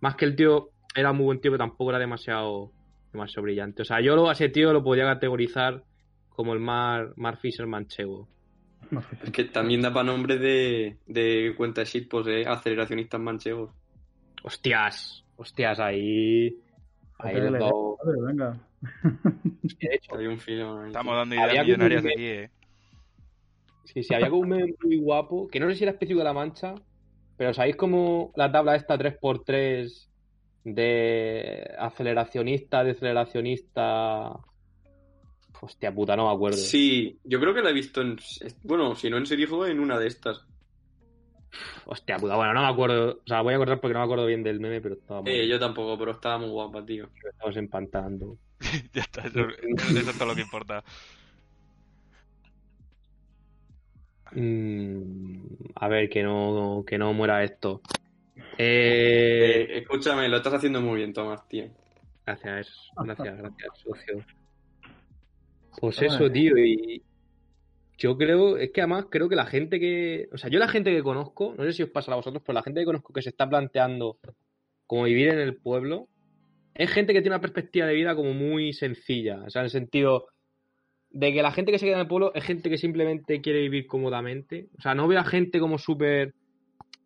Más 0.00 0.14
que 0.16 0.24
el 0.26 0.36
tío 0.36 0.70
era 0.94 1.12
muy 1.12 1.24
buen 1.24 1.40
tío, 1.40 1.50
pero 1.50 1.58
tampoco 1.64 1.90
era 1.90 1.98
demasiado, 1.98 2.70
demasiado 3.12 3.42
brillante. 3.42 3.82
O 3.82 3.84
sea, 3.84 4.00
yo 4.00 4.14
lo, 4.14 4.28
a 4.28 4.32
ese 4.32 4.48
tío 4.50 4.72
lo 4.72 4.84
podía 4.84 5.04
categorizar 5.04 5.82
como 6.28 6.52
el 6.52 6.60
Mark, 6.60 7.14
Mark 7.16 7.38
Fisher 7.40 7.66
manchego. 7.66 8.28
Es 9.22 9.30
que 9.30 9.44
también 9.44 9.82
da 9.82 9.92
para 9.92 10.04
nombre 10.04 10.38
de, 10.38 10.98
de 11.06 11.54
cuenta 11.56 11.80
de 11.80 11.86
shitpost, 11.86 12.28
eh, 12.28 12.44
aceleracionistas 12.46 13.20
manchegos. 13.20 13.72
Hostias, 14.44 15.24
hostias, 15.36 15.80
ahí. 15.80 16.56
Ahí 17.18 17.40
les 17.40 17.52
doy- 17.58 17.96
De 19.02 19.94
hecho, 19.94 20.16
Hay 20.16 20.26
un 20.26 20.38
filo. 20.38 20.86
Estamos 20.86 21.16
dando 21.16 21.34
ideas 21.34 21.66
millonarias 21.66 22.04
aquí, 22.04 22.24
¿eh? 22.26 22.50
Sí, 23.84 24.02
sí, 24.02 24.14
había 24.14 24.30
como 24.30 24.42
un 24.42 24.48
meme 24.48 24.74
muy 24.82 24.96
guapo, 24.96 25.46
que 25.48 25.60
no 25.60 25.68
sé 25.68 25.76
si 25.76 25.84
era 25.84 25.92
específico 25.92 26.20
de 26.20 26.24
La 26.24 26.32
Mancha, 26.32 26.74
pero 27.36 27.52
¿sabéis 27.52 27.76
como 27.76 28.32
la 28.34 28.50
tabla 28.50 28.76
esta 28.76 28.96
3x3 28.98 30.08
de 30.64 31.74
aceleracionista, 31.78 32.82
deceleracionista? 32.82 34.32
Hostia 35.60 35.94
puta, 35.94 36.16
no 36.16 36.28
me 36.28 36.34
acuerdo. 36.34 36.58
Sí, 36.58 37.18
yo 37.24 37.40
creo 37.40 37.54
que 37.54 37.62
la 37.62 37.70
he 37.70 37.74
visto 37.74 38.00
en. 38.00 38.16
Bueno, 38.62 38.94
si 38.96 39.08
no 39.10 39.16
en 39.16 39.26
Serijo, 39.26 39.66
en 39.66 39.80
una 39.80 39.98
de 39.98 40.08
estas. 40.08 40.44
Hostia 41.86 42.16
puta, 42.16 42.36
bueno, 42.36 42.52
no 42.54 42.62
me 42.62 42.68
acuerdo. 42.68 43.20
O 43.24 43.26
sea, 43.26 43.42
voy 43.42 43.52
a 43.54 43.56
acordar 43.56 43.80
porque 43.80 43.94
no 43.94 44.00
me 44.00 44.04
acuerdo 44.04 44.26
bien 44.26 44.42
del 44.42 44.60
meme, 44.60 44.80
pero 44.80 44.94
estaba 44.96 45.22
muy 45.22 45.30
Eh, 45.30 45.48
yo 45.48 45.58
tampoco, 45.58 45.96
pero 45.98 46.12
estaba 46.12 46.38
muy 46.38 46.48
guapa, 46.50 46.84
tío. 46.84 47.08
estamos 47.30 47.56
empantando. 47.56 48.36
ya 48.92 49.02
está, 49.02 49.22
eso, 49.22 49.40
eso 49.40 50.10
es 50.10 50.18
todo 50.18 50.28
lo 50.28 50.34
que 50.34 50.42
importa. 50.42 50.84
Mm, 54.32 55.44
a 55.76 55.88
ver, 55.88 56.08
que 56.08 56.22
no, 56.22 56.84
que 56.86 56.98
no 56.98 57.12
muera 57.12 57.44
esto. 57.44 57.80
Eh, 58.58 59.66
Eh, 59.68 59.78
escúchame, 59.78 60.28
lo 60.28 60.38
estás 60.38 60.54
haciendo 60.54 60.80
muy 60.80 60.96
bien, 60.98 61.12
Tomás, 61.12 61.46
tío. 61.48 61.66
Gracias, 62.26 62.90
gracias, 62.96 63.36
gracias, 63.36 63.78
socio. 63.78 64.24
Pues 65.78 66.02
eso, 66.02 66.30
tío, 66.30 66.56
y 66.56 67.02
yo 67.98 68.16
creo, 68.16 68.56
es 68.56 68.70
que 68.72 68.80
además 68.80 69.06
creo 69.10 69.28
que 69.28 69.36
la 69.36 69.46
gente 69.46 69.78
que, 69.78 70.28
o 70.32 70.38
sea, 70.38 70.48
yo 70.50 70.58
la 70.58 70.68
gente 70.68 70.90
que 70.92 71.02
conozco, 71.02 71.54
no 71.56 71.64
sé 71.64 71.72
si 71.72 71.82
os 71.82 71.90
pasa 71.90 72.12
a 72.12 72.16
vosotros, 72.16 72.42
pero 72.44 72.54
la 72.54 72.62
gente 72.62 72.80
que 72.80 72.86
conozco 72.86 73.12
que 73.12 73.22
se 73.22 73.30
está 73.30 73.48
planteando 73.48 74.18
como 74.86 75.04
vivir 75.04 75.28
en 75.28 75.38
el 75.38 75.56
pueblo, 75.56 76.08
es 76.74 76.90
gente 76.90 77.12
que 77.12 77.20
tiene 77.22 77.36
una 77.36 77.40
perspectiva 77.40 77.86
de 77.86 77.94
vida 77.94 78.14
como 78.16 78.32
muy 78.34 78.72
sencilla, 78.72 79.42
o 79.46 79.50
sea, 79.50 79.60
en 79.62 79.64
el 79.66 79.70
sentido 79.70 80.26
de 81.10 81.32
que 81.32 81.42
la 81.42 81.52
gente 81.52 81.70
que 81.70 81.78
se 81.78 81.86
queda 81.86 81.94
en 81.96 82.00
el 82.02 82.08
pueblo 82.08 82.32
es 82.34 82.44
gente 82.44 82.68
que 82.68 82.78
simplemente 82.78 83.40
quiere 83.40 83.60
vivir 83.60 83.86
cómodamente, 83.86 84.66
o 84.78 84.82
sea, 84.82 84.94
no 84.94 85.06
veo 85.06 85.20
a 85.20 85.24
gente 85.24 85.60
como 85.60 85.78
súper 85.78 86.34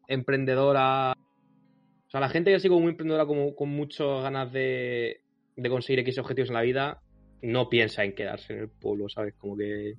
emprendedora, 0.06 1.12
o 1.12 2.10
sea, 2.10 2.20
la 2.20 2.28
gente 2.30 2.50
que 2.50 2.56
así 2.56 2.68
como 2.68 2.80
muy 2.80 2.90
emprendedora, 2.92 3.26
como 3.26 3.54
con 3.54 3.68
muchas 3.68 4.22
ganas 4.22 4.50
de, 4.52 5.20
de 5.56 5.68
conseguir 5.70 6.00
X 6.00 6.18
objetivos 6.18 6.48
en 6.48 6.54
la 6.54 6.62
vida, 6.62 6.98
no 7.42 7.68
piensa 7.68 8.04
en 8.04 8.14
quedarse 8.14 8.54
en 8.54 8.60
el 8.60 8.68
pueblo, 8.68 9.08
¿sabes? 9.08 9.34
Como 9.38 9.56
que 9.56 9.94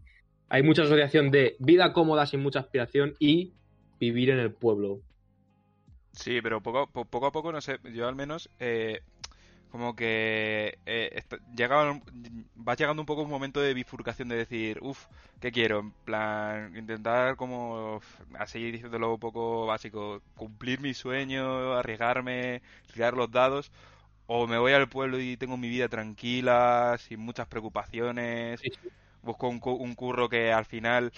hay 0.50 0.64
mucha 0.64 0.82
asociación 0.84 1.30
de 1.30 1.56
vida 1.60 1.94
cómoda 1.94 2.26
sin 2.26 2.40
mucha 2.42 2.60
aspiración 2.60 3.16
y 3.20 3.54
vivir 4.00 4.32
en 4.32 4.40
el 4.40 4.52
pueblo. 4.52 5.00
Sí, 6.14 6.42
pero 6.42 6.62
poco, 6.62 6.88
po- 6.92 7.06
poco 7.06 7.28
a 7.28 7.32
poco, 7.32 7.52
no 7.52 7.62
sé, 7.62 7.78
yo 7.94 8.08
al 8.08 8.16
menos, 8.16 8.50
eh, 8.60 9.00
como 9.70 9.96
que 9.96 10.80
eh, 10.86 11.10
está- 11.14 11.38
llega 11.56 12.00
vas 12.56 12.78
llegando 12.78 13.02
un 13.02 13.06
poco 13.06 13.22
un 13.24 13.30
momento 13.30 13.60
de 13.62 13.74
bifurcación 13.74 14.30
de 14.30 14.38
decir, 14.38 14.80
uff, 14.82 15.08
¿qué 15.40 15.52
quiero? 15.52 15.80
En 15.80 15.92
plan, 16.06 16.76
intentar 16.76 17.36
como, 17.36 18.02
así 18.38 18.72
diciéndolo 18.72 19.14
un 19.14 19.20
poco 19.20 19.66
básico, 19.66 20.22
cumplir 20.36 20.80
mi 20.82 20.94
sueño, 20.94 21.74
arriesgarme, 21.74 22.62
tirar 22.94 23.14
los 23.16 23.32
dados, 23.32 23.72
o 24.28 24.48
me 24.48 24.58
voy 24.60 24.74
al 24.74 24.90
pueblo 24.90 25.20
y 25.20 25.38
tengo 25.38 25.58
mi 25.58 25.70
vida 25.70 25.90
tranquila, 25.90 26.98
sin 27.00 27.20
muchas 27.20 27.48
preocupaciones, 27.48 28.62
Sí, 28.62 28.70
busco 29.22 29.48
un, 29.50 29.60
un 29.64 29.96
curro 29.96 30.30
que 30.30 30.52
al 30.54 30.66
final 30.66 31.12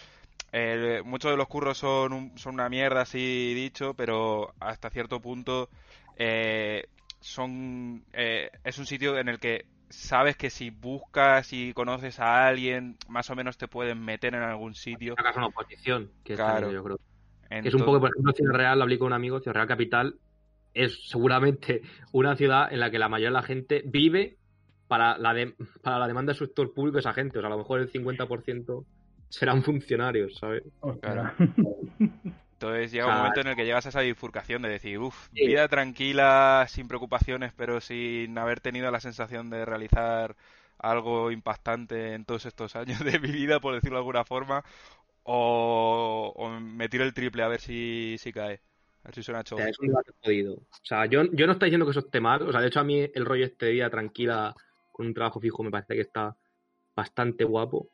eh, 0.52 1.02
muchos 1.06 1.32
de 1.32 1.38
los 1.38 1.48
curros 1.48 1.78
son, 1.78 2.14
un- 2.14 2.38
son 2.38 2.56
una 2.56 2.70
mierda, 2.70 3.02
así 3.02 3.54
dicho, 3.54 3.94
pero 3.96 4.54
hasta 4.60 4.90
cierto 4.90 5.22
punto 5.22 5.70
eh, 6.16 6.86
son 7.22 8.04
eh, 8.14 8.50
es 8.64 8.78
un 8.78 8.86
sitio 8.86 9.18
en 9.18 9.30
el 9.30 9.40
que 9.40 9.66
sabes 9.90 10.36
que 10.38 10.50
si 10.50 10.70
buscas 10.70 11.54
y 11.54 11.74
conoces 11.74 12.20
a 12.20 12.48
alguien, 12.48 12.98
más 13.08 13.30
o 13.30 13.36
menos 13.36 13.58
te 13.58 13.68
pueden 13.68 14.04
meter 14.04 14.36
en 14.36 14.42
algún 14.42 14.74
sitio. 14.74 15.16
Sacas 15.16 15.38
una 15.38 15.48
oposición, 15.48 16.12
que 16.24 16.34
es 16.34 16.40
Claro. 16.40 16.54
también 16.68 16.74
yo 16.76 16.84
creo. 16.84 16.98
Que 17.50 17.68
es 17.68 17.74
un 17.74 17.84
poco, 17.86 18.00
por 18.00 18.10
ejemplo, 18.10 18.32
Ciudad 18.34 18.54
Real, 18.54 18.78
lo 18.78 18.84
hablé 18.84 18.98
con 18.98 19.08
un 19.08 19.14
amigo, 19.14 19.40
Ciudad 19.40 19.56
Real 19.56 19.68
Capital 19.68 20.16
es 20.74 21.10
seguramente 21.10 21.82
una 22.14 22.36
ciudad 22.38 22.72
en 22.72 22.80
la 22.80 22.90
que 22.92 23.00
la 23.00 23.10
mayoría 23.10 23.30
de 23.30 23.34
la 23.34 23.44
gente 23.44 23.82
vive 23.86 24.38
para 24.88 25.18
la, 25.18 25.34
de- 25.34 25.56
para 25.82 26.00
la 26.00 26.08
demanda 26.08 26.32
del 26.34 26.40
sector 26.40 26.74
público 26.74 26.98
esa 27.00 27.14
gente. 27.14 27.38
O 27.38 27.42
sea, 27.42 27.48
a 27.48 27.52
lo 27.52 27.58
mejor 27.58 27.82
el 27.82 27.92
50% 27.92 28.86
serán 29.30 29.64
funcionarios, 29.64 30.36
¿sabes? 30.38 30.64
Hostia. 30.80 31.36
Entonces 32.62 32.92
llega 32.92 33.08
un 33.08 33.16
momento 33.16 33.42
en 33.42 33.48
el 33.48 33.56
que 33.56 33.66
llegas 33.66 33.88
a 33.88 33.90
esa 33.90 34.02
bifurcación 34.02 34.62
de 34.62 34.70
decir, 34.70 35.00
uff, 35.00 35.30
Sí. 35.34 35.48
vida 35.48 35.68
tranquila, 35.68 36.66
sin 36.70 36.88
preocupaciones, 36.88 37.54
pero 37.58 37.82
sin 37.82 38.38
haber 38.38 38.60
tenido 38.60 38.92
la 38.92 39.00
sensación 39.00 39.50
de 39.50 39.66
realizar 39.66 40.36
algo 40.78 41.32
impactante 41.32 42.14
en 42.14 42.24
todos 42.24 42.46
estos 42.46 42.76
años 42.76 43.04
de 43.04 43.18
mi 43.18 43.32
vida, 43.32 43.60
por 43.60 43.74
decirlo 43.74 43.98
de 43.98 44.02
alguna 44.02 44.26
forma, 44.26 44.64
o, 45.24 46.34
o 46.36 46.50
me 46.60 46.88
tiro 46.88 47.04
el 47.04 47.16
triple 47.16 47.42
a 47.42 47.48
ver 47.48 47.62
si, 47.62 48.16
si 48.20 48.32
cae, 48.32 48.62
a 49.04 49.08
ver 49.08 49.16
si 49.16 49.24
suena 49.24 49.44
chorro. 49.44 49.66
es 49.66 49.80
un 49.80 49.88
debate 49.88 50.12
jodido. 50.24 50.54
O 50.54 50.68
sea, 50.84 51.08
yo, 51.08 51.24
yo 51.34 51.48
no 51.48 51.54
estoy 51.54 51.68
diciendo 51.70 51.86
que 51.88 51.92
eso 51.92 52.02
esté 52.02 52.22
mal. 52.22 52.44
O 52.44 52.52
sea, 52.52 52.62
de 52.62 52.68
hecho, 52.68 52.80
a 52.80 52.84
mí 52.84 53.10
el 53.12 53.26
rollo 53.26 53.46
este 53.46 53.66
de 53.68 53.72
vida 53.72 53.90
tranquila 53.90 54.54
con 54.92 55.08
un 55.08 55.16
trabajo 55.16 55.40
fijo 55.40 55.64
me 55.64 55.72
parece 55.72 55.96
que 55.96 56.02
está 56.02 56.36
bastante 56.96 57.44
guapo. 57.44 57.90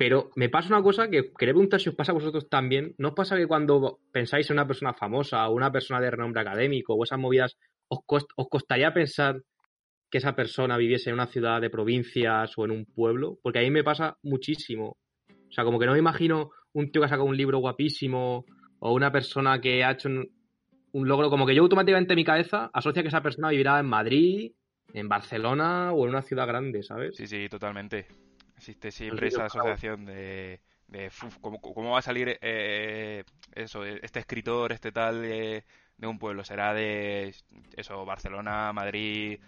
Pero 0.00 0.30
me 0.34 0.48
pasa 0.48 0.68
una 0.74 0.82
cosa 0.82 1.10
que 1.10 1.30
quería 1.38 1.52
preguntar 1.52 1.78
si 1.78 1.90
os 1.90 1.94
pasa 1.94 2.12
a 2.12 2.14
vosotros 2.14 2.48
también. 2.48 2.94
¿No 2.96 3.08
os 3.08 3.14
pasa 3.14 3.36
que 3.36 3.46
cuando 3.46 3.98
pensáis 4.10 4.48
en 4.48 4.54
una 4.54 4.66
persona 4.66 4.94
famosa 4.94 5.46
o 5.46 5.52
una 5.52 5.70
persona 5.70 6.00
de 6.00 6.10
renombre 6.10 6.40
académico 6.40 6.94
o 6.94 7.04
esas 7.04 7.18
movidas, 7.18 7.58
os, 7.88 7.98
cost- 8.06 8.32
os 8.34 8.48
costaría 8.48 8.94
pensar 8.94 9.42
que 10.10 10.16
esa 10.16 10.34
persona 10.34 10.78
viviese 10.78 11.10
en 11.10 11.14
una 11.16 11.26
ciudad 11.26 11.60
de 11.60 11.68
provincias 11.68 12.50
o 12.56 12.64
en 12.64 12.70
un 12.70 12.86
pueblo? 12.86 13.36
Porque 13.42 13.58
a 13.58 13.70
me 13.70 13.84
pasa 13.84 14.16
muchísimo. 14.22 14.96
O 15.28 15.52
sea, 15.52 15.64
como 15.64 15.78
que 15.78 15.84
no 15.84 15.92
me 15.92 15.98
imagino 15.98 16.48
un 16.72 16.90
tío 16.90 17.02
que 17.02 17.04
ha 17.04 17.08
sacado 17.10 17.28
un 17.28 17.36
libro 17.36 17.58
guapísimo 17.58 18.46
o 18.78 18.94
una 18.94 19.12
persona 19.12 19.60
que 19.60 19.84
ha 19.84 19.90
hecho 19.90 20.08
un, 20.08 20.30
un 20.92 21.08
logro, 21.08 21.28
como 21.28 21.44
que 21.44 21.54
yo 21.54 21.60
automáticamente 21.62 22.14
en 22.14 22.16
mi 22.16 22.24
cabeza 22.24 22.70
asocia 22.72 23.02
que 23.02 23.08
esa 23.08 23.22
persona 23.22 23.50
vivirá 23.50 23.78
en 23.78 23.84
Madrid, 23.86 24.52
en 24.94 25.10
Barcelona 25.10 25.92
o 25.92 26.04
en 26.04 26.08
una 26.08 26.22
ciudad 26.22 26.46
grande, 26.46 26.82
¿sabes? 26.82 27.16
Sí, 27.16 27.26
sí, 27.26 27.50
totalmente. 27.50 28.06
Existe 28.60 28.90
siempre 28.90 29.28
esa 29.28 29.46
asociación 29.46 30.04
de, 30.04 30.60
de 30.86 31.06
"Uf, 31.06 31.38
¿cómo, 31.40 31.62
cómo 31.62 31.92
va 31.92 32.00
a 32.00 32.02
salir 32.02 32.36
eh, 32.42 33.24
eso, 33.54 33.86
este 33.86 34.18
escritor, 34.18 34.70
este 34.72 34.92
tal 34.92 35.24
eh, 35.24 35.64
de 35.96 36.06
un 36.06 36.18
pueblo? 36.18 36.44
Será 36.44 36.74
de 36.74 37.34
eso, 37.74 38.04
Barcelona, 38.04 38.70
Madrid, 38.74 39.40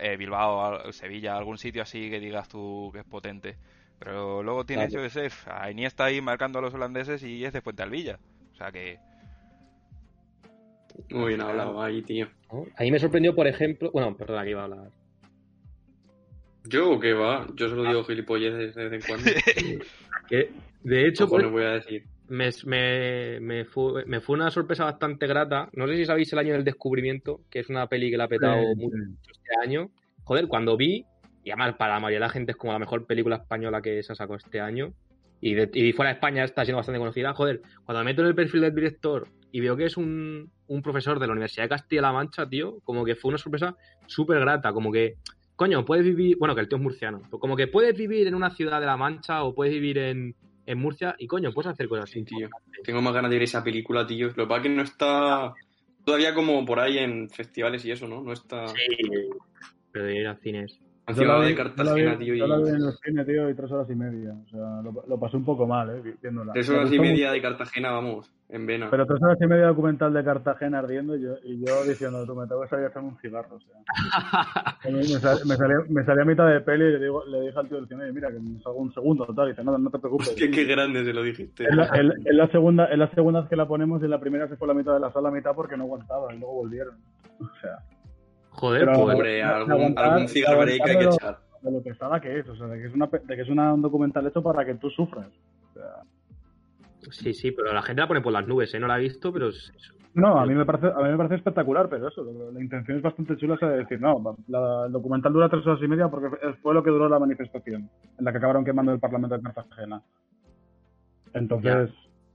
eh, 0.00 0.16
Bilbao, 0.16 0.90
Sevilla, 0.90 1.36
algún 1.36 1.58
sitio 1.58 1.82
así 1.82 2.08
que 2.08 2.18
digas 2.18 2.48
tú 2.48 2.88
que 2.94 3.00
es 3.00 3.04
potente. 3.04 3.58
Pero 3.98 4.42
luego 4.42 4.64
tienes, 4.64 4.88
Claro. 4.90 5.04
yo 5.06 5.10
sé, 5.10 5.28
a 5.50 5.70
Iniesta 5.70 6.06
ahí 6.06 6.22
marcando 6.22 6.58
a 6.58 6.62
los 6.62 6.72
holandeses 6.72 7.22
y 7.24 7.44
es 7.44 7.52
de 7.52 7.60
Fuente 7.60 7.82
Alvilla. 7.82 8.18
O 8.52 8.56
sea 8.56 8.72
que, 8.72 8.98
Muy 11.10 11.28
bien 11.28 11.42
hablado 11.42 11.82
ahí, 11.82 12.00
tío. 12.00 12.26
A 12.78 12.82
mí 12.82 12.90
me 12.90 12.98
sorprendió, 12.98 13.34
por 13.34 13.46
ejemplo, 13.46 13.90
bueno, 13.92 14.16
perdona, 14.16 14.44
que 14.44 14.50
iba 14.50 14.62
a 14.62 14.64
hablar. 14.64 14.90
¿Yo 16.68 16.90
o 16.92 17.00
qué 17.00 17.12
va? 17.12 17.46
Yo 17.54 17.68
solo 17.68 17.84
digo 17.84 18.04
gilipolleces 18.04 18.74
de 18.74 18.88
vez 18.88 18.92
en 18.92 19.08
cuando. 19.08 19.30
Que, 20.28 20.50
de 20.82 21.06
hecho, 21.06 21.28
pues, 21.28 21.48
voy 21.48 21.62
a 21.62 21.70
decir. 21.74 22.02
me, 22.28 22.50
me, 22.64 23.38
me 23.40 23.64
fue, 23.64 24.04
me 24.06 24.20
fue 24.20 24.34
una 24.34 24.50
sorpresa 24.50 24.84
bastante 24.84 25.28
grata. 25.28 25.68
No 25.74 25.86
sé 25.86 25.96
si 25.96 26.04
sabéis 26.04 26.32
el 26.32 26.40
año 26.40 26.52
del 26.54 26.64
descubrimiento, 26.64 27.42
que 27.48 27.60
es 27.60 27.68
una 27.68 27.86
peli 27.86 28.10
que 28.10 28.16
la 28.16 28.24
ha 28.24 28.28
petado 28.28 28.60
Sí, 28.74 28.80
mucho 28.80 28.96
sí. 28.96 29.30
este 29.30 29.60
año. 29.62 29.90
Joder, 30.24 30.48
cuando 30.48 30.76
vi, 30.76 31.04
y 31.44 31.50
además 31.50 31.76
para 31.76 31.94
la 31.94 32.00
mayoría 32.00 32.16
de 32.18 32.26
la 32.26 32.32
gente 32.32 32.50
es 32.52 32.56
como 32.58 32.72
la 32.72 32.80
mejor 32.80 33.06
película 33.06 33.36
española 33.36 33.80
que 33.80 34.02
se 34.02 34.12
ha 34.12 34.16
sacado 34.16 34.36
este 34.36 34.58
año, 34.60 34.92
y, 35.40 35.54
de- 35.54 35.70
y 35.74 35.92
fuera 35.92 36.10
de 36.10 36.14
España 36.14 36.42
está 36.42 36.64
siendo 36.64 36.78
bastante 36.78 36.98
conocida. 36.98 37.32
Joder, 37.34 37.60
cuando 37.84 38.00
me 38.02 38.10
meto 38.10 38.22
en 38.22 38.28
el 38.28 38.34
perfil 38.34 38.62
del 38.62 38.74
director 38.74 39.28
y 39.52 39.60
veo 39.60 39.76
que 39.76 39.84
es 39.84 39.96
un, 39.96 40.50
un 40.66 40.82
profesor 40.82 41.20
de 41.20 41.26
la 41.28 41.34
Universidad 41.34 41.66
de 41.66 41.68
Castilla-La 41.68 42.10
Mancha, 42.12 42.48
tío, 42.48 42.80
como 42.82 43.04
que 43.04 43.14
fue 43.14 43.28
una 43.28 43.38
sorpresa 43.38 43.76
súper 44.06 44.40
grata, 44.40 44.72
como 44.72 44.90
que, 44.90 45.14
coño, 45.56 45.84
puedes 45.84 46.04
vivir, 46.04 46.36
bueno, 46.38 46.54
que 46.54 46.60
el 46.60 46.68
tío 46.68 46.76
es 46.76 46.82
murciano, 46.82 47.20
pero 47.24 47.38
como 47.38 47.56
que 47.56 47.66
puedes 47.66 47.96
vivir 47.96 48.26
en 48.26 48.34
una 48.34 48.50
ciudad 48.50 48.78
de 48.80 48.86
La 48.86 48.96
Mancha 48.96 49.42
o 49.42 49.54
puedes 49.54 49.72
vivir 49.74 49.98
en, 49.98 50.34
en 50.66 50.78
Murcia 50.78 51.16
y, 51.18 51.26
coño, 51.26 51.52
puedes 51.52 51.72
hacer 51.72 51.88
cosas 51.88 52.10
Sí, 52.10 52.20
así. 52.20 52.34
tío. 52.36 52.48
Tengo 52.84 53.02
más 53.02 53.14
ganas 53.14 53.30
de 53.30 53.36
ver 53.36 53.44
esa 53.44 53.64
película, 53.64 54.06
tío. 54.06 54.28
Lo 54.28 54.34
que 54.34 54.46
pasa 54.46 54.56
es 54.58 54.62
que 54.62 54.68
no 54.68 54.82
está 54.82 55.54
todavía 56.04 56.34
como 56.34 56.64
por 56.64 56.78
ahí 56.80 56.98
en 56.98 57.28
festivales 57.30 57.84
y 57.84 57.90
eso, 57.90 58.06
¿no? 58.06 58.22
No 58.22 58.32
está. 58.32 58.68
Sí, 58.68 58.76
pero 59.90 60.04
de 60.04 60.20
ir 60.20 60.26
a 60.28 60.36
cines. 60.36 60.78
Yo 61.14 61.24
la 61.24 61.38
vi- 61.38 61.44
de 61.46 61.54
yo 61.54 61.56
la 61.56 61.64
Cartagena, 61.64 62.14
vi- 62.16 62.24
tío. 62.24 62.34
Yo 62.34 62.46
la 62.48 62.56
vi 62.58 62.64
Y... 62.64 62.68
en 62.70 62.74
el 62.82 62.92
cine, 63.04 63.24
tío, 63.24 63.50
y 63.50 63.54
tres 63.54 63.70
horas 63.70 63.88
y 63.90 63.94
media. 63.94 64.32
O 64.44 64.48
sea, 64.48 64.82
lo, 64.82 65.04
lo 65.06 65.20
pasé 65.20 65.36
un 65.36 65.44
poco 65.44 65.66
mal, 65.66 65.88
eh, 65.90 66.00
vi- 66.02 66.14
viéndola. 66.20 66.52
Tres 66.52 66.68
horas 66.70 66.92
y 66.92 66.98
media 66.98 67.30
de 67.30 67.40
Cartagena, 67.40 67.92
vamos, 67.92 68.28
en 68.48 68.66
vena. 68.66 68.88
Pero 68.90 69.06
tres 69.06 69.22
horas 69.22 69.38
y 69.40 69.46
media 69.46 69.66
documental 69.68 70.12
de 70.12 70.24
Cartagena 70.24 70.80
ardiendo 70.80 71.16
y 71.16 71.22
yo, 71.22 71.34
y 71.44 71.64
yo 71.64 71.84
diciendo, 71.84 72.26
tú 72.26 72.34
me 72.34 72.46
tengo 72.48 72.62
que 72.62 72.68
salir 72.68 72.86
a 72.86 72.88
hacerme 72.88 73.08
un 73.10 73.18
cigarro. 73.18 73.56
O 73.56 73.60
sea. 73.60 74.76
Me, 74.90 75.02
sal- 75.04 75.40
me 75.46 75.56
salía, 75.56 75.76
me 75.88 76.04
salía 76.04 76.22
a 76.22 76.26
mitad 76.26 76.46
de 76.48 76.60
peli 76.60 76.84
y 76.84 76.92
le, 76.92 76.98
digo, 77.00 77.24
le 77.26 77.40
dije 77.42 77.58
al 77.58 77.68
tío 77.68 77.76
del 77.78 77.88
cine, 77.88 78.04
"Oye, 78.04 78.12
mira, 78.12 78.30
que 78.30 78.38
me 78.38 78.60
salgo 78.60 78.78
un 78.78 78.92
segundo, 78.92 79.26
tal. 79.34 79.46
Y 79.48 79.50
dice, 79.50 79.64
no, 79.64 79.76
no 79.78 79.90
te 79.90 79.98
preocupes. 79.98 80.28
Hostia, 80.30 80.50
qué 80.50 80.64
grande 80.64 81.04
se 81.04 81.12
lo 81.12 81.22
dijiste. 81.22 81.64
Es 81.64 81.74
la, 81.74 81.84
es 81.86 82.34
la 82.34 82.48
segunda, 82.48 82.84
es 82.86 82.98
la 82.98 83.08
segunda 83.10 83.40
vez 83.40 83.48
que 83.48 83.56
la 83.56 83.66
ponemos 83.68 84.00
y 84.02 84.04
en 84.04 84.10
la 84.10 84.20
primera 84.20 84.48
se 84.48 84.56
fue 84.56 84.66
la 84.68 84.74
mitad 84.74 84.94
de 84.94 85.00
la 85.00 85.12
sala 85.12 85.28
a 85.28 85.32
mitad 85.32 85.54
porque 85.54 85.76
no 85.76 85.84
aguantaba 85.84 86.32
y 86.34 86.38
luego 86.38 86.54
volvieron. 86.54 86.94
O 87.40 87.48
sea, 87.60 87.78
Joder, 88.56 88.86
Pero- 88.86 89.04
pues. 89.04 89.18
De 89.18 89.42
algún, 89.42 89.72
aguantar- 89.72 90.04
algún 90.04 90.26
break 90.64 90.86
hay 90.86 90.98
que 90.98 91.04
echar. 91.04 91.38
de 91.62 91.70
lo 91.72 91.82
pesada 91.82 92.20
que 92.20 92.38
es, 92.38 92.48
o 92.48 92.56
sea, 92.56 92.66
de 92.68 92.78
que 92.80 92.86
es, 92.86 92.94
una, 92.94 93.06
de 93.06 93.36
que 93.36 93.42
es 93.42 93.48
una- 93.48 93.74
un 93.74 93.82
documental 93.82 94.26
hecho 94.26 94.42
para 94.42 94.64
que 94.64 94.74
tú 94.74 94.88
sufras. 94.90 95.28
O 95.70 95.72
sea, 95.74 96.02
Sí, 97.10 97.32
sí, 97.34 97.52
pero 97.52 97.72
la 97.72 97.82
gente 97.82 98.02
la 98.02 98.08
pone 98.08 98.20
por 98.20 98.32
las 98.32 98.46
nubes, 98.48 98.74
¿eh? 98.74 98.80
No 98.80 98.88
la 98.88 98.98
he 98.98 99.02
visto, 99.02 99.32
pero 99.32 99.48
es- 99.48 99.72
es- 99.76 99.92
no, 100.14 100.38
a 100.40 100.46
mí 100.46 100.54
me 100.54 100.64
parece, 100.64 100.86
a 100.88 101.02
mí 101.02 101.08
me 101.10 101.16
parece 101.16 101.36
espectacular, 101.36 101.88
pero 101.88 102.08
eso, 102.08 102.24
la 102.52 102.60
intención 102.60 102.96
es 102.96 103.02
bastante 103.02 103.36
chula, 103.36 103.54
o 103.54 103.58
sea, 103.58 103.68
de 103.68 103.78
decir, 103.78 104.00
no, 104.00 104.36
la- 104.48 104.86
el 104.86 104.92
documental 104.92 105.32
dura 105.32 105.48
tres 105.48 105.64
horas 105.66 105.80
y 105.82 105.86
media 105.88 106.08
porque 106.08 106.28
fue 106.62 106.74
lo 106.74 106.82
que 106.82 106.90
duró 106.90 107.08
la 107.08 107.18
manifestación, 107.20 107.88
en 108.18 108.24
la 108.24 108.32
que 108.32 108.38
acabaron 108.38 108.64
quemando 108.64 108.92
el 108.92 108.98
Parlamento 108.98 109.36
de 109.36 109.42
Cartagena. 109.42 110.02
Entonces, 111.34 111.90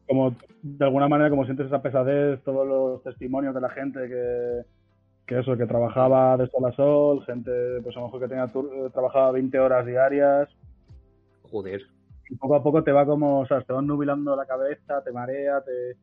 como 0.07 0.35
de 0.61 0.85
alguna 0.85 1.07
manera, 1.07 1.29
como 1.29 1.45
sientes 1.45 1.67
esa 1.67 1.81
pesadez, 1.81 2.41
todos 2.43 2.67
los 2.67 3.03
testimonios 3.03 3.53
de 3.55 3.61
la 3.61 3.69
gente 3.69 3.99
que, 4.07 4.61
que 5.31 5.39
eso, 5.39 5.55
que 5.55 5.65
trabajaba 5.65 6.35
de 6.35 6.45
sol 6.47 6.65
a 6.65 6.73
sol, 6.73 7.23
gente, 7.25 7.50
pues 7.81 7.95
a 7.95 8.01
lo 8.01 8.07
mejor 8.07 8.19
que 8.19 8.27
tenía 8.27 8.47
tur- 8.47 8.69
eh, 8.73 8.89
trabajaba 8.91 9.31
20 9.31 9.57
horas 9.59 9.85
diarias, 9.85 10.50
joder. 11.50 11.81
y 12.29 12.35
poco 12.35 12.55
a 12.55 12.61
poco 12.61 12.83
te 12.83 12.91
va 12.91 13.05
como, 13.05 13.39
o 13.39 13.45
sea, 13.45 13.61
te 13.61 13.71
va 13.71 13.81
nubilando 13.81 14.35
la 14.35 14.45
cabeza, 14.45 15.01
te 15.01 15.13
marea, 15.13 15.61
te, 15.61 15.95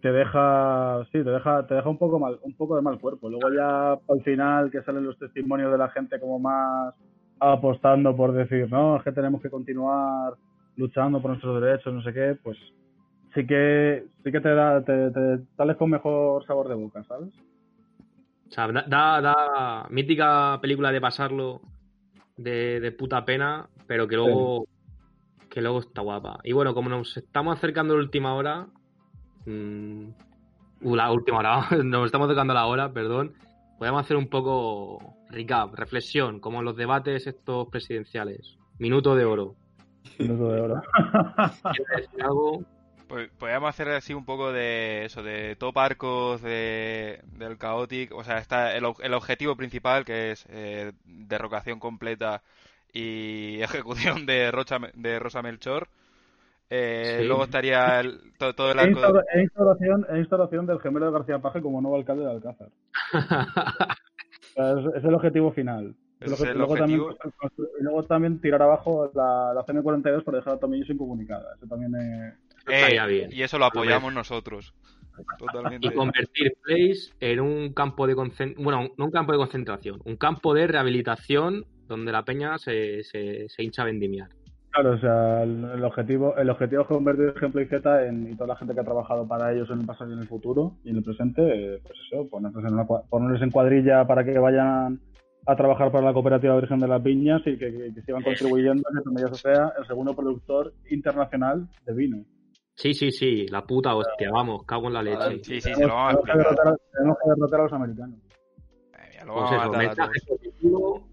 te 0.00 0.12
deja, 0.12 1.02
sí, 1.06 1.24
te 1.24 1.30
deja, 1.30 1.66
te 1.66 1.74
deja 1.74 1.88
un 1.88 1.98
poco 1.98 2.20
mal, 2.20 2.38
un 2.42 2.54
poco 2.54 2.76
de 2.76 2.82
mal 2.82 3.00
cuerpo. 3.00 3.28
Luego 3.28 3.52
ya 3.52 3.94
al 3.94 4.22
final 4.22 4.70
que 4.70 4.82
salen 4.84 5.06
los 5.06 5.18
testimonios 5.18 5.72
de 5.72 5.78
la 5.78 5.88
gente 5.88 6.20
como 6.20 6.38
más 6.38 6.94
apostando 7.40 8.14
por 8.14 8.30
decir, 8.32 8.70
no, 8.70 8.96
es 8.96 9.02
que 9.02 9.10
tenemos 9.10 9.42
que 9.42 9.50
continuar 9.50 10.34
luchando 10.76 11.20
por 11.20 11.32
nuestros 11.32 11.60
derechos, 11.60 11.92
no 11.92 12.02
sé 12.02 12.12
qué, 12.12 12.38
pues 12.40 12.56
sí 13.34 13.44
que, 13.44 14.04
sí 14.22 14.30
que 14.30 14.40
te 14.40 14.54
da, 14.54 14.84
te, 14.84 15.10
te 15.10 15.38
sales 15.56 15.76
con 15.76 15.90
mejor 15.90 16.46
sabor 16.46 16.68
de 16.68 16.76
boca, 16.76 17.02
¿sabes? 17.08 17.30
O 18.52 18.54
sea, 18.54 18.70
da, 18.70 18.84
da, 18.86 19.20
da 19.22 19.86
mítica 19.88 20.58
película 20.60 20.92
de 20.92 21.00
pasarlo 21.00 21.62
de, 22.36 22.80
de 22.80 22.92
puta 22.92 23.24
pena, 23.24 23.70
pero 23.86 24.06
que 24.06 24.16
luego, 24.16 24.66
que 25.48 25.62
luego 25.62 25.78
está 25.78 26.02
guapa. 26.02 26.38
Y 26.44 26.52
bueno, 26.52 26.74
como 26.74 26.90
nos 26.90 27.16
estamos 27.16 27.56
acercando 27.56 27.94
a 27.94 27.96
la 27.96 28.02
última 28.02 28.34
hora, 28.34 28.66
mm, 29.46 30.04
uh, 30.82 30.94
la 30.96 31.10
última 31.10 31.38
hora, 31.38 31.66
nos 31.82 32.04
estamos 32.04 32.26
acercando 32.26 32.52
a 32.52 32.56
la 32.56 32.66
hora, 32.66 32.92
perdón, 32.92 33.32
podemos 33.78 34.02
hacer 34.02 34.18
un 34.18 34.28
poco 34.28 35.16
recap, 35.30 35.72
reflexión, 35.72 36.38
como 36.38 36.58
en 36.58 36.66
los 36.66 36.76
debates 36.76 37.26
estos 37.26 37.68
presidenciales. 37.68 38.58
Minuto 38.78 39.14
de 39.14 39.24
oro. 39.24 39.54
Minuto 40.18 40.52
de 40.52 40.60
oro. 40.60 40.82
¿Quieres 41.72 41.96
decir 41.96 42.22
algo? 42.22 42.66
Pues 43.12 43.28
podríamos 43.38 43.68
hacer 43.68 43.90
así 43.90 44.14
un 44.14 44.24
poco 44.24 44.52
de 44.52 45.04
eso, 45.04 45.22
de 45.22 45.54
top 45.56 45.76
arcos 45.78 46.40
de, 46.40 47.20
del 47.36 47.58
Chaotic. 47.58 48.10
O 48.14 48.24
sea, 48.24 48.38
está 48.38 48.74
el, 48.74 48.84
ob- 48.84 49.02
el 49.04 49.12
objetivo 49.12 49.54
principal 49.54 50.06
que 50.06 50.30
es 50.30 50.46
eh, 50.48 50.92
derrocación 51.04 51.78
completa 51.78 52.42
y 52.90 53.60
ejecución 53.62 54.24
de, 54.24 54.50
Rocha, 54.50 54.78
de 54.94 55.18
Rosa 55.18 55.42
Melchor. 55.42 55.88
Eh, 56.70 57.18
Sí. 57.20 57.26
Luego 57.26 57.44
estaría 57.44 58.00
el- 58.00 58.32
to- 58.38 58.54
todo, 58.54 58.72
el 58.72 58.78
arco. 58.78 59.00
e 59.34 59.42
instauración, 59.42 60.06
e 60.08 60.18
instauración 60.18 60.66
del 60.66 60.80
gemelo 60.80 61.04
de 61.06 61.12
García 61.12 61.38
Paje 61.38 61.60
como 61.60 61.82
nuevo 61.82 61.98
alcalde 61.98 62.24
de 62.24 62.30
Alcázar. 62.30 62.68
Es, 64.54 64.94
es 64.96 65.04
el 65.04 65.14
objetivo 65.14 65.50
final. 65.52 65.94
Es 66.20 66.40
el 66.40 66.56
luego, 66.58 66.76
también, 66.76 67.00
objetivo. 67.00 67.72
y 67.80 67.82
luego 67.82 68.02
también 68.04 68.40
tirar 68.40 68.62
abajo 68.62 69.10
la, 69.14 69.52
la 69.54 69.64
CM42 69.64 70.22
por 70.24 70.34
dejar 70.34 70.54
a 70.54 70.58
Tomillo 70.58 70.84
sin 70.86 70.98
comunicada. 70.98 71.54
Eso 71.56 71.66
también 71.66 71.94
es... 71.94 72.34
Eh, 72.68 72.74
Estaría 72.74 73.06
bien. 73.06 73.30
y 73.32 73.42
eso 73.42 73.58
lo 73.58 73.66
apoyamos 73.66 74.12
nosotros. 74.12 74.74
Totalmente. 75.38 75.88
y 75.88 75.90
convertir 75.90 76.54
Place 76.64 77.12
en 77.20 77.40
un 77.40 77.72
campo 77.74 78.06
de 78.06 78.14
concentración, 78.14 78.64
bueno, 78.64 78.88
no 78.96 79.04
un 79.04 79.10
campo 79.10 79.32
de 79.32 79.38
concentración, 79.38 80.00
un 80.04 80.16
campo 80.16 80.54
de 80.54 80.66
rehabilitación 80.66 81.66
donde 81.86 82.12
la 82.12 82.24
peña 82.24 82.56
se, 82.58 83.02
se, 83.04 83.46
se 83.48 83.62
hincha 83.62 83.82
a 83.82 83.86
vendimiar. 83.86 84.28
Claro, 84.70 84.92
o 84.92 84.98
sea, 84.98 85.42
el, 85.42 85.64
el 85.66 85.84
objetivo 85.84 86.34
el 86.38 86.48
objetivo 86.48 86.82
es 86.82 86.88
convertir 86.88 87.34
Ejemplo 87.36 87.60
y 87.60 87.66
Z 87.66 88.06
en, 88.06 88.32
y 88.32 88.34
toda 88.36 88.48
la 88.48 88.56
gente 88.56 88.72
que 88.72 88.80
ha 88.80 88.84
trabajado 88.84 89.28
para 89.28 89.52
ellos 89.52 89.68
en 89.70 89.80
el 89.80 89.86
pasado 89.86 90.08
y 90.10 90.14
en 90.14 90.20
el 90.20 90.28
futuro 90.28 90.78
y 90.82 90.90
en 90.90 90.96
el 90.96 91.02
presente, 91.02 91.42
eh, 91.42 91.80
pues 91.82 91.98
eso, 92.10 92.26
ponerlos 92.30 92.64
en, 92.64 92.72
una, 92.72 92.86
ponerlos 92.86 93.42
en 93.42 93.50
cuadrilla 93.50 94.06
para 94.06 94.24
que 94.24 94.38
vayan 94.38 94.98
a 95.44 95.56
trabajar 95.56 95.92
para 95.92 96.06
la 96.06 96.14
Cooperativa 96.14 96.56
Virgen 96.56 96.78
de 96.78 96.88
las 96.88 97.02
Viñas 97.02 97.42
y 97.44 97.58
que, 97.58 97.70
que, 97.70 97.94
que 97.94 98.02
sigan 98.02 98.22
contribuyendo 98.22 98.82
a 98.88 98.96
que 98.96 99.04
Tomelloso 99.04 99.34
sea 99.34 99.72
el 99.78 99.86
segundo 99.86 100.16
productor 100.16 100.72
internacional 100.88 101.68
de 101.84 101.92
vino. 101.92 102.24
Sí, 102.74 102.94
sí, 102.94 103.12
sí, 103.12 103.46
la 103.48 103.62
puta 103.64 103.94
hostia, 103.94 104.30
vamos, 104.30 104.64
cago 104.64 104.88
en 104.88 104.94
la 104.94 105.02
leche. 105.02 105.44
Sí, 105.44 105.60
sí, 105.60 105.74
sí, 105.74 105.80
lo 105.82 105.88
vamos 105.94 106.14
a 106.14 106.16
Tenemos 106.16 106.24
que 106.24 106.30
explicar. 106.32 106.36
derrotar, 106.56 106.78
tenemos 106.92 107.16
que 107.22 107.28
derrotar 107.30 107.60
a 107.60 107.62
los 107.64 107.72
americanos. 107.72 108.18
Eh, 108.94 109.08
mira, 109.10 109.24
lo 109.24 109.34
Pues 109.34 109.50
vamos 109.50 109.82
eso, 109.92 110.02
a 110.02 110.10
positivo. 110.28 111.08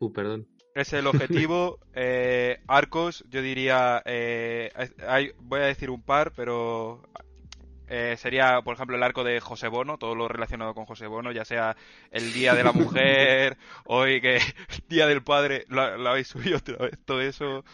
Uh, 0.00 0.12
perdón. 0.12 0.46
Es 0.74 0.92
el 0.92 1.06
objetivo. 1.06 1.78
eh, 1.94 2.58
arcos, 2.66 3.24
yo 3.28 3.40
diría. 3.42 4.02
eh, 4.04 4.70
hay- 5.06 5.32
voy 5.38 5.60
a 5.60 5.64
decir 5.66 5.90
un 5.90 6.02
par, 6.02 6.32
pero. 6.34 7.02
eh, 7.88 8.16
sería, 8.18 8.60
por 8.62 8.74
ejemplo, 8.74 8.96
el 8.96 9.02
arco 9.02 9.24
de 9.24 9.40
José 9.40 9.68
Bono, 9.68 9.96
todo 9.98 10.14
lo 10.14 10.28
relacionado 10.28 10.74
con 10.74 10.86
José 10.86 11.06
Bono, 11.06 11.32
ya 11.32 11.44
sea 11.44 11.76
el 12.10 12.32
Día 12.32 12.54
de 12.54 12.64
la 12.64 12.72
Mujer, 12.72 13.56
hoy 13.84 14.20
que 14.20 14.38
Día 14.88 15.06
del 15.06 15.22
Padre, 15.22 15.64
lo, 15.68 15.96
lo 15.98 16.10
habéis 16.10 16.28
subido 16.28 16.58
otra 16.58 16.76
vez, 16.78 16.98
todo 17.04 17.20
eso, 17.20 17.64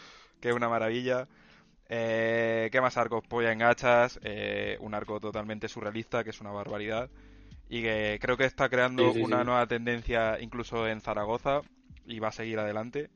que 0.40 0.50
es 0.50 0.54
una 0.54 0.68
maravilla. 0.68 1.28
Eh, 1.88 2.68
¿Qué 2.72 2.80
más 2.80 2.96
arcos? 2.96 3.22
Polla 3.28 3.52
en 3.52 3.58
gachas, 3.60 4.18
eh, 4.22 4.76
un 4.80 4.94
arco 4.94 5.20
totalmente 5.20 5.68
surrealista, 5.68 6.24
que 6.24 6.30
es 6.30 6.40
una 6.40 6.50
barbaridad. 6.50 7.08
Y 7.68 7.82
que 7.82 8.18
creo 8.20 8.36
que 8.36 8.44
está 8.44 8.68
creando 8.68 9.12
Sí, 9.12 9.18
sí, 9.18 9.22
una 9.24 9.40
sí. 9.40 9.44
nueva 9.46 9.66
tendencia 9.66 10.40
incluso 10.40 10.86
en 10.86 11.00
Zaragoza 11.00 11.60
y 12.06 12.18
va 12.20 12.28
a 12.28 12.32
seguir 12.32 12.58
adelante. 12.58 13.10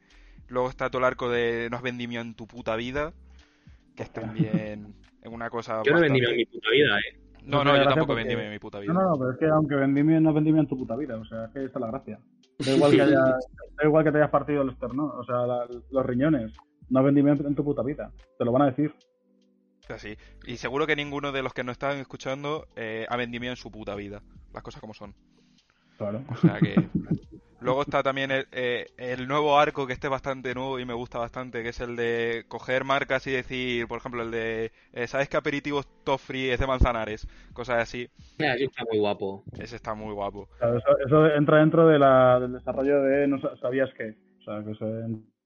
Luego 0.49 0.69
está 0.69 0.91
todo 0.91 0.99
el 1.01 1.05
arco 1.05 1.29
de 1.31 1.69
No 1.71 1.77
has 1.77 1.83
vendido 1.83 2.21
en 2.21 2.35
tu 2.35 2.47
puta 2.49 2.75
vida, 2.77 3.13
que 3.95 4.03
es 4.03 4.13
también 4.13 4.95
una 5.25 5.51
cosa. 5.51 5.83
Yo 5.85 5.93
no 5.93 5.99
he 5.99 6.03
bastante- 6.03 6.13
vendido 6.13 6.31
en 6.31 6.37
mi 6.37 6.45
puta 6.47 6.71
vida, 6.71 6.99
eh. 6.99 7.17
No, 7.45 7.65
No 7.65 7.77
yo 7.77 7.85
tampoco 7.85 8.07
porque- 8.09 8.25
vendí 8.25 8.35
en 8.45 8.51
mi 8.51 8.59
puta 8.59 8.81
vida. 8.81 8.93
No, 8.93 9.03
no, 9.03 9.19
pero 9.19 9.31
es 9.33 9.39
que 9.39 9.47
aunque 9.47 9.75
vendimia, 9.77 10.21
no 10.21 10.33
vendimia 10.35 10.61
en 10.61 10.69
tu 10.69 10.77
puta 10.77 10.95
vida, 10.97 11.17
o 11.17 11.25
sea, 11.25 11.45
es 11.47 11.51
que 11.53 11.65
esta 11.65 11.79
es 11.79 11.81
la 11.81 11.91
gracia. 11.91 12.19
Da 12.59 12.73
igual 12.73 12.91
que, 12.93 13.03
haya, 13.03 13.21
da 13.21 13.85
igual 13.85 14.05
que 14.05 14.11
te 14.13 14.19
hayas 14.19 14.31
partido 14.31 14.63
el 14.63 14.71
esternón, 14.71 15.11
o 15.17 15.25
sea, 15.25 15.47
la- 15.47 15.67
los 15.91 16.07
riñones, 16.07 16.53
no 16.91 17.03
vendimia 17.03 17.33
en 17.33 17.55
tu 17.55 17.65
puta 17.65 17.83
vida, 17.83 18.13
te 18.39 18.45
lo 18.45 18.53
van 18.53 18.63
a 18.63 18.67
decir. 18.67 18.93
Es 19.83 19.91
así. 19.91 20.17
Y 20.47 20.57
seguro 20.59 20.87
que 20.87 20.95
ninguno 20.97 21.33
de 21.33 21.43
los 21.43 21.53
que 21.55 21.65
nos 21.65 21.73
están 21.73 21.99
escuchando 21.99 22.67
eh, 22.77 23.07
ha 23.09 23.17
vendido 23.17 23.45
en 23.45 23.57
su 23.57 23.71
puta 23.71 23.95
vida. 23.95 24.23
Las 24.53 24.63
cosas 24.63 24.81
como 24.81 24.95
son. 24.95 25.15
Claro. 25.97 26.23
O 26.29 26.37
sea 26.37 26.59
que. 26.61 26.75
Luego 27.63 27.83
está 27.83 28.03
también 28.03 28.31
el, 28.31 28.47
eh, 28.53 28.87
el 28.97 29.29
nuevo 29.29 29.59
arco 29.59 29.87
que 29.87 29.93
este 29.93 30.07
es 30.07 30.11
bastante 30.11 30.55
nuevo 30.55 30.79
y 30.81 30.87
me 30.87 30.95
gusta 30.95 31.19
bastante, 31.19 31.63
que 31.63 31.69
es 31.69 31.81
el 31.81 31.95
de 31.95 32.47
coger 32.49 32.85
marcas 32.85 33.27
y 33.27 33.33
decir, 33.33 33.87
por 33.87 33.99
ejemplo, 33.99 34.23
el 34.23 34.31
de, 34.31 34.73
eh, 34.95 35.07
¿sabes 35.07 35.29
que 35.29 35.37
aperitivos 35.37 35.87
top 36.03 36.19
free 36.19 36.49
es 36.49 36.59
de 36.59 36.67
manzanares? 36.67 37.29
Cosas 37.53 37.83
así. 37.83 38.09
Mira, 38.39 38.57
sí 38.57 38.65
está 38.65 38.83
muy 38.91 38.99
guapo. 38.99 39.45
Ese 39.59 39.77
está 39.77 39.93
muy 39.93 40.15
guapo. 40.15 40.49
Claro, 40.59 40.79
eso, 40.79 40.99
eso 41.05 41.27
entra 41.27 41.59
dentro 41.59 41.87
de 41.87 41.99
la, 41.99 42.41
del 42.41 42.55
desarrollo 42.55 43.03
de 43.03 43.29
no 43.29 43.39
sa- 43.43 43.55
sabías 43.59 43.91
qué. 43.95 44.17
O 44.41 44.43
sea, 44.43 44.65
que 44.65 44.71
eso 44.71 44.87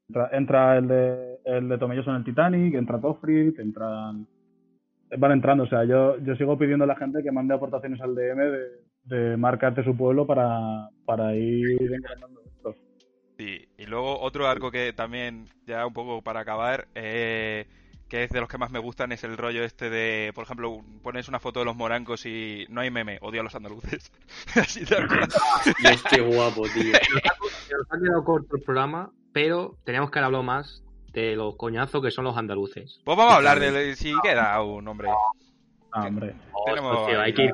entra, 0.08 0.28
entra 0.32 0.78
el 0.78 0.88
de 0.88 1.34
el 1.44 1.68
de 1.68 1.78
Tomelloso 1.78 2.10
en 2.10 2.16
el 2.16 2.24
Titanic, 2.24 2.74
entra 2.74 3.00
Toffrit, 3.00 3.58
entran 3.58 4.26
van 5.16 5.32
entrando, 5.32 5.64
o 5.64 5.68
sea, 5.68 5.84
yo, 5.84 6.18
yo 6.18 6.34
sigo 6.36 6.58
pidiendo 6.58 6.84
a 6.84 6.88
la 6.88 6.96
gente 6.96 7.22
que 7.22 7.30
mande 7.30 7.54
aportaciones 7.54 8.00
al 8.00 8.14
DM 8.14 8.38
de, 8.38 8.84
de 9.04 9.36
marcas 9.36 9.74
de 9.76 9.84
su 9.84 9.96
pueblo 9.96 10.26
para, 10.26 10.88
para 11.04 11.34
ir 11.34 11.92
engrandando 11.92 12.40
esto. 12.44 12.74
Sí, 13.36 13.68
y 13.78 13.86
luego 13.86 14.20
otro 14.20 14.46
arco 14.48 14.70
que 14.70 14.92
también, 14.92 15.48
ya 15.66 15.86
un 15.86 15.92
poco 15.92 16.22
para 16.22 16.40
acabar, 16.40 16.88
eh, 16.94 17.66
que 18.08 18.24
es 18.24 18.30
de 18.30 18.40
los 18.40 18.48
que 18.48 18.58
más 18.58 18.70
me 18.70 18.78
gustan, 18.78 19.12
es 19.12 19.24
el 19.24 19.36
rollo 19.36 19.64
este 19.64 19.90
de, 19.90 20.32
por 20.34 20.44
ejemplo, 20.44 20.82
pones 21.02 21.28
una 21.28 21.40
foto 21.40 21.60
de 21.60 21.66
los 21.66 21.76
morancos 21.76 22.26
y 22.26 22.66
no 22.68 22.80
hay 22.80 22.90
meme, 22.90 23.18
odio 23.22 23.40
a 23.40 23.44
los 23.44 23.54
andaluces. 23.54 24.10
Así 24.54 24.84
tal 24.84 25.06
cual. 25.08 25.28
Dios, 25.80 26.04
qué 26.10 26.20
guapo, 26.20 26.62
tío. 26.74 26.94
Se 27.68 27.74
nos 27.74 27.92
ha 27.92 27.98
quedado 27.98 28.24
corto 28.24 28.56
el 28.56 28.62
programa, 28.62 29.10
pero 29.34 29.76
teníamos 29.84 30.10
que 30.10 30.18
hablar 30.20 30.42
más 30.42 30.82
de 31.12 31.36
los 31.36 31.56
coñazos 31.56 32.00
que 32.02 32.10
son 32.10 32.24
los 32.24 32.36
andaluces. 32.38 33.00
Pues 33.04 33.18
vamos 33.18 33.34
a 33.34 33.36
hablar 33.36 33.60
de 33.60 33.94
si 33.96 34.12
queda 34.22 34.62
un 34.62 34.88
hombre. 34.88 35.08
Ah, 35.92 36.06
hombre. 36.08 36.34
Tenemos- 36.66 36.96
Socio, 37.00 37.20
hay 37.20 37.34
que 37.34 37.44
ir 37.44 37.52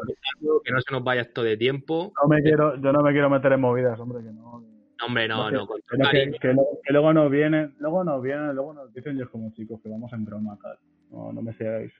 que 0.65 0.73
no 0.73 0.81
se 0.81 0.93
nos 0.93 1.03
vaya 1.05 1.23
esto 1.23 1.43
de 1.43 1.57
tiempo. 1.57 2.13
No 2.23 2.29
me 2.29 2.41
quiero, 2.43 2.77
yo 2.81 2.93
no 2.93 3.03
me 3.03 3.11
quiero 3.13 3.29
meter 3.29 3.53
en 3.53 3.61
movidas, 3.61 3.99
hombre, 3.99 4.23
que 4.23 4.31
no. 4.33 4.61
No, 4.61 5.07
hombre, 5.07 5.29
no, 5.29 5.49
que- 5.49 5.97
no, 5.97 6.11
que, 6.11 6.93
luego 6.93 7.13
nos 7.13 7.31
vienen, 7.31 7.75
luego 7.79 8.05
nos 8.05 8.23
vienen, 8.23 8.55
luego 8.55 8.73
nos 8.75 8.93
dicen 8.95 9.19
y 9.19 9.23
es 9.23 9.29
como 9.29 9.51
chicos 9.53 9.81
que 9.83 9.89
vamos 9.89 10.13
en 10.13 10.25
broma 10.25 10.57
tal. 10.63 10.79
No, 11.11 11.33
no 11.33 11.43
me 11.43 11.53
sigáis. 11.55 11.93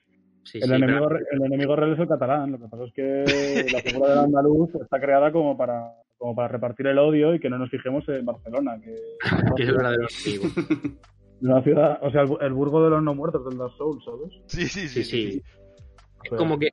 Sí, 0.43 0.57
El, 0.59 0.69
sí, 0.69 0.73
enemigo, 0.73 1.07
pero- 1.07 1.19
el 1.31 1.43
enemigo 1.45 1.75
real 1.75 1.93
es 1.93 1.99
el 1.99 2.07
catalán. 2.07 2.51
Lo 2.53 2.59
que 2.59 2.67
pasa 2.67 2.83
es 2.85 2.93
que 2.93 3.65
la 3.71 3.79
figura 3.81 4.09
del 4.11 4.19
andaluz 4.19 4.73
está 4.75 4.99
creada 4.99 5.31
como 5.31 5.55
para, 5.57 5.91
como 6.21 6.35
para 6.35 6.49
repartir 6.49 6.85
el 6.85 6.99
odio 6.99 7.33
y 7.33 7.39
que 7.39 7.49
no 7.49 7.57
nos 7.57 7.71
fijemos 7.71 8.07
en 8.07 8.23
Barcelona, 8.23 8.79
que 8.79 8.95
que 9.57 9.63
es 9.63 9.69
el 9.69 9.75
verdadero 9.75 10.07
enemigo. 10.23 10.45
es 10.55 11.41
una 11.41 11.63
ciudad, 11.63 11.99
o 12.03 12.11
sea, 12.11 12.21
el, 12.21 12.29
el 12.41 12.53
burgo 12.53 12.83
de 12.83 12.91
los 12.91 13.01
no 13.01 13.15
muertos 13.15 13.43
del 13.49 13.57
Dark 13.57 13.73
Souls, 13.75 14.05
¿sabes? 14.05 14.31
Sí, 14.45 14.67
sí, 14.67 14.87
Sí, 14.87 15.03
sí. 15.03 15.03
sí. 15.03 15.31
sí. 15.31 15.43
Es 16.23 16.29
como 16.37 16.59
que 16.59 16.69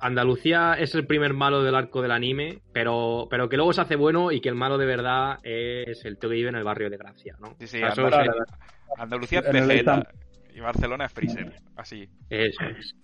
Andalucía 0.00 0.74
es 0.74 0.94
el 0.94 1.04
primer 1.06 1.34
malo 1.34 1.64
del 1.64 1.74
arco 1.74 2.00
del 2.00 2.12
anime, 2.12 2.60
pero, 2.72 3.26
pero 3.28 3.48
que 3.48 3.56
luego 3.56 3.72
se 3.72 3.80
hace 3.80 3.96
bueno 3.96 4.30
y 4.30 4.40
que 4.40 4.48
el 4.48 4.54
malo 4.54 4.78
de 4.78 4.86
verdad 4.86 5.38
es 5.42 6.04
el 6.04 6.16
tío 6.18 6.28
que 6.30 6.36
vive 6.36 6.48
en 6.50 6.54
el 6.56 6.62
barrio 6.64 6.88
de 6.88 6.96
Gracia, 6.96 7.34
¿no? 7.40 7.56
Sí, 7.58 7.66
sí, 7.66 7.78
Andaluz- 7.80 8.22
es- 8.22 8.54
Andalucía 8.98 9.40
es 9.40 9.46
el 9.46 9.66
Vegeta 9.66 10.06
y 10.54 10.60
Barcelona 10.60 11.06
es 11.06 11.12
Freezer. 11.12 11.52
Así. 11.74 12.08
Eso 12.30 12.64
es. 12.64 12.94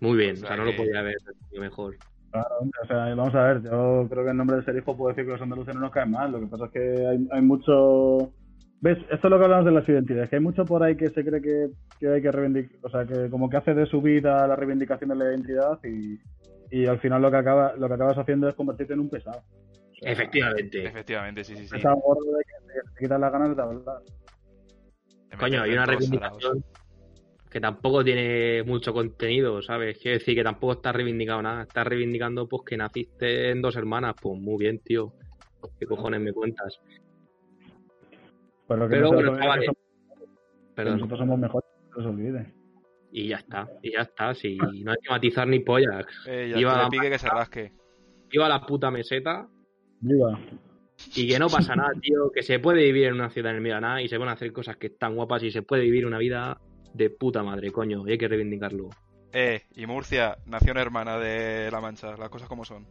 Muy 0.00 0.18
bien, 0.18 0.32
O 0.36 0.44
o 0.44 0.46
sea 0.46 0.56
no 0.56 0.64
lo 0.66 0.76
podía 0.76 1.00
haber 1.00 1.16
mejor. 1.58 1.96
Claro, 2.32 2.48
o 2.82 2.86
sea, 2.86 3.14
vamos 3.14 3.34
a 3.34 3.42
ver, 3.42 3.62
yo 3.62 4.06
creo 4.08 4.24
que 4.24 4.30
en 4.30 4.36
nombre 4.38 4.56
de 4.56 4.64
ser 4.64 4.74
hijo 4.74 4.96
puedo 4.96 5.10
decir 5.10 5.26
que 5.26 5.32
los 5.32 5.42
andaluces 5.42 5.74
no 5.74 5.82
nos 5.82 5.90
caen 5.90 6.10
mal. 6.10 6.32
Lo 6.32 6.40
que 6.40 6.46
pasa 6.46 6.64
es 6.64 6.70
que 6.70 7.06
hay, 7.06 7.28
hay 7.30 7.42
mucho. 7.42 8.32
¿Ves? 8.80 8.98
Esto 9.10 9.28
es 9.28 9.30
lo 9.30 9.38
que 9.38 9.44
hablamos 9.44 9.66
de 9.66 9.72
las 9.72 9.88
identidades, 9.88 10.30
que 10.30 10.36
hay 10.36 10.42
mucho 10.42 10.64
por 10.64 10.82
ahí 10.82 10.96
que 10.96 11.10
se 11.10 11.22
cree 11.24 11.42
que, 11.42 11.68
que 12.00 12.08
hay 12.08 12.22
que 12.22 12.32
reivindicar, 12.32 12.78
o 12.82 12.88
sea, 12.88 13.04
que 13.04 13.28
como 13.28 13.50
que 13.50 13.58
hace 13.58 13.74
de 13.74 13.86
su 13.86 14.00
vida 14.00 14.46
la 14.46 14.56
reivindicación 14.56 15.10
de 15.10 15.16
la 15.16 15.24
identidad 15.26 15.78
y, 15.84 16.18
y 16.70 16.86
al 16.86 16.98
final 17.00 17.20
lo 17.20 17.30
que 17.30 17.36
acaba 17.36 17.76
lo 17.76 17.86
que 17.86 17.94
acabas 17.94 18.18
haciendo 18.18 18.48
es 18.48 18.54
convertirte 18.54 18.94
en 18.94 19.00
un 19.00 19.10
pesado. 19.10 19.38
O 19.38 19.94
sea, 20.00 20.10
Efectivamente. 20.10 20.86
Efectivamente, 20.86 21.44
sí, 21.44 21.54
sí, 21.54 21.64
sí. 21.64 21.70
Pesado 21.70 21.96
gordo 21.96 22.24
de 22.24 22.44
que 22.44 22.66
te, 22.66 22.92
te 22.94 23.04
quitas 23.04 23.20
las 23.20 23.30
ganas 23.30 23.54
de 23.54 23.62
hablar. 23.62 23.98
Coño, 25.38 25.62
hay 25.62 25.72
una 25.72 25.86
reivindicación 25.86 26.64
que 27.52 27.60
tampoco 27.60 28.02
tiene 28.02 28.62
mucho 28.64 28.92
contenido, 28.94 29.60
¿sabes? 29.62 29.98
Quiero 29.98 30.18
decir 30.18 30.34
que 30.34 30.42
tampoco 30.42 30.72
está 30.72 30.90
reivindicado 30.92 31.42
nada. 31.42 31.62
Está 31.62 31.84
reivindicando 31.84 32.48
pues 32.48 32.62
que 32.64 32.76
naciste 32.76 33.50
en 33.50 33.60
dos 33.60 33.76
hermanas. 33.76 34.14
Pues 34.20 34.40
muy 34.40 34.56
bien, 34.58 34.78
tío. 34.78 35.12
¿Qué 35.78 35.86
cojones 35.86 36.20
me 36.20 36.32
cuentas? 36.32 36.80
Pero 38.66 38.88
que 38.88 38.96
Pero 38.96 39.12
bueno, 39.12 39.38
chavales, 39.38 39.66
somos- 39.66 40.92
nosotros 40.94 41.18
somos 41.18 41.38
mejores, 41.38 41.68
no 41.96 42.02
se 42.02 42.08
olvide. 42.08 42.54
Y 43.12 43.28
ya 43.28 43.36
está, 43.36 43.68
y 43.82 43.92
ya 43.92 44.00
está. 44.00 44.34
Si 44.34 44.56
no 44.56 44.90
hay 44.92 44.96
que 45.02 45.10
matizar 45.10 45.46
ni 45.46 45.60
pollas. 45.60 46.06
Eh, 46.26 46.54
Iba 46.56 46.82
la 46.82 46.88
pique 46.88 47.10
que 47.10 47.18
se 47.18 47.28
rasque. 47.28 47.72
Iba 48.30 48.46
a 48.46 48.48
la 48.48 48.64
puta 48.64 48.90
meseta 48.90 49.46
Viva. 50.00 50.40
y 51.14 51.28
que 51.28 51.38
no 51.38 51.48
pasa 51.48 51.76
nada, 51.76 51.90
tío. 52.00 52.30
Que 52.34 52.42
se 52.42 52.58
puede 52.58 52.82
vivir 52.84 53.08
en 53.08 53.14
una 53.14 53.28
ciudad 53.28 53.50
en 53.50 53.56
el 53.56 53.62
medio 53.62 53.74
de 53.74 53.80
nada 53.82 54.00
y 54.02 54.08
se 54.08 54.16
pueden 54.16 54.32
hacer 54.32 54.50
cosas 54.52 54.78
que 54.78 54.86
están 54.86 55.14
guapas 55.14 55.42
y 55.42 55.50
se 55.50 55.60
puede 55.60 55.82
vivir 55.82 56.06
una 56.06 56.16
vida 56.16 56.58
de 56.94 57.10
puta 57.10 57.42
madre, 57.42 57.70
coño. 57.70 58.06
Y 58.06 58.12
hay 58.12 58.18
que 58.18 58.28
reivindicarlo. 58.28 58.90
Eh, 59.32 59.62
y 59.76 59.86
Murcia, 59.86 60.36
nación 60.46 60.76
hermana 60.76 61.18
de 61.18 61.70
La 61.70 61.80
Mancha, 61.80 62.16
las 62.16 62.28
cosas 62.28 62.48
como 62.48 62.64
son. 62.64 62.86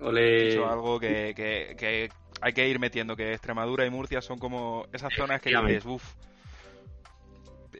Ole. 0.00 0.48
Eso 0.48 0.64
es 0.64 0.70
algo 0.70 1.00
que, 1.00 1.32
que, 1.34 1.74
que 1.76 2.08
hay 2.40 2.52
que 2.52 2.68
ir 2.68 2.78
metiendo, 2.78 3.16
que 3.16 3.32
Extremadura 3.32 3.84
y 3.86 3.90
Murcia 3.90 4.20
son 4.20 4.38
como 4.38 4.86
esas 4.92 5.12
zonas 5.14 5.40
que 5.40 5.50
dices, 5.50 5.84
uff, 5.86 6.14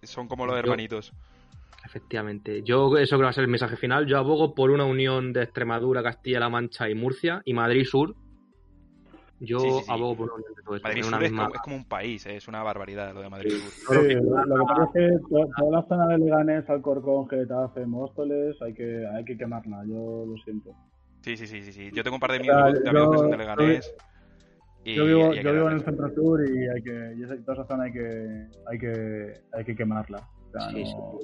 son 0.02 0.26
como 0.28 0.46
los 0.46 0.54
Yo- 0.54 0.58
hermanitos. 0.60 1.12
Efectivamente. 1.84 2.62
Yo, 2.64 2.96
eso 2.98 3.16
creo 3.16 3.20
que 3.20 3.24
va 3.24 3.30
a 3.30 3.32
ser 3.32 3.44
el 3.44 3.50
mensaje 3.50 3.76
final. 3.76 4.06
Yo 4.06 4.18
abogo 4.18 4.54
por 4.54 4.70
una 4.70 4.84
unión 4.84 5.32
de 5.32 5.42
Extremadura, 5.44 6.02
Castilla-La 6.02 6.48
Mancha 6.50 6.88
y 6.90 6.94
Murcia 6.94 7.40
y 7.44 7.54
Madrid 7.54 7.84
Sur. 7.84 8.14
Yo 9.40 9.60
Sí, 9.60 9.70
sí, 9.70 9.78
sí. 9.84 9.90
abogo 9.92 10.16
por. 10.16 10.82
Madrid 10.82 11.02
Sur 11.02 11.14
una 11.14 11.24
es 11.24 11.30
misma- 11.30 11.44
como, 11.44 11.54
es 11.54 11.60
como 11.62 11.76
un 11.76 11.84
país, 11.84 12.26
eh, 12.26 12.36
es 12.36 12.48
una 12.48 12.62
barbaridad 12.62 13.14
lo 13.14 13.20
de 13.22 13.28
Madrid 13.30 13.50
Sur. 13.50 13.96
Sí, 14.08 14.14
lo, 14.14 14.44
lo 14.44 14.56
que 14.56 14.64
pasa 14.66 14.82
es 14.84 14.90
que 14.92 15.18
to- 15.28 15.48
toda 15.56 15.70
la 15.80 15.82
zona 15.88 16.06
de 16.08 16.18
Leganés, 16.18 16.68
Alcorcón, 16.68 17.28
Getafe, 17.28 17.86
Móstoles, 17.86 18.60
hay 18.62 18.74
que, 18.74 19.06
hay 19.06 19.24
que 19.24 19.36
quemarla, 19.38 19.84
yo 19.86 20.24
lo 20.26 20.36
siento. 20.44 20.70
Sí, 21.22 21.36
sí, 21.36 21.46
sí, 21.46 21.62
sí, 21.62 21.72
sí. 21.72 21.90
Yo 21.92 22.02
tengo 22.02 22.16
un 22.16 22.20
par 22.20 22.32
de 22.32 22.38
amigos, 22.38 22.82
de 22.82 22.88
amigos 22.90 23.10
que 23.12 23.18
son 23.18 23.30
de 23.30 23.36
yo- 23.36 23.38
Leganés. 23.42 23.94
y- 24.84 24.94
yo 24.94 25.04
vivo, 25.04 25.34
y 25.34 25.42
yo 25.42 25.52
vivo 25.52 25.66
en 25.68 25.74
el 25.74 25.84
centro 25.84 26.12
sur 26.14 26.40
y 26.48 26.68
hay 26.68 26.82
que, 26.82 27.14
y 27.18 27.22
esa, 27.22 27.36
toda 27.44 27.54
esa 27.54 27.64
zona 27.66 27.84
hay 27.84 27.92
que, 27.92 28.46
hay 28.66 28.78
que, 28.78 29.32
hay 29.52 29.64
que 29.64 29.76
quemarla. 29.76 30.18
O 30.18 30.50
sea, 30.50 30.70
Sí, 30.70 30.82
no- 30.82 31.18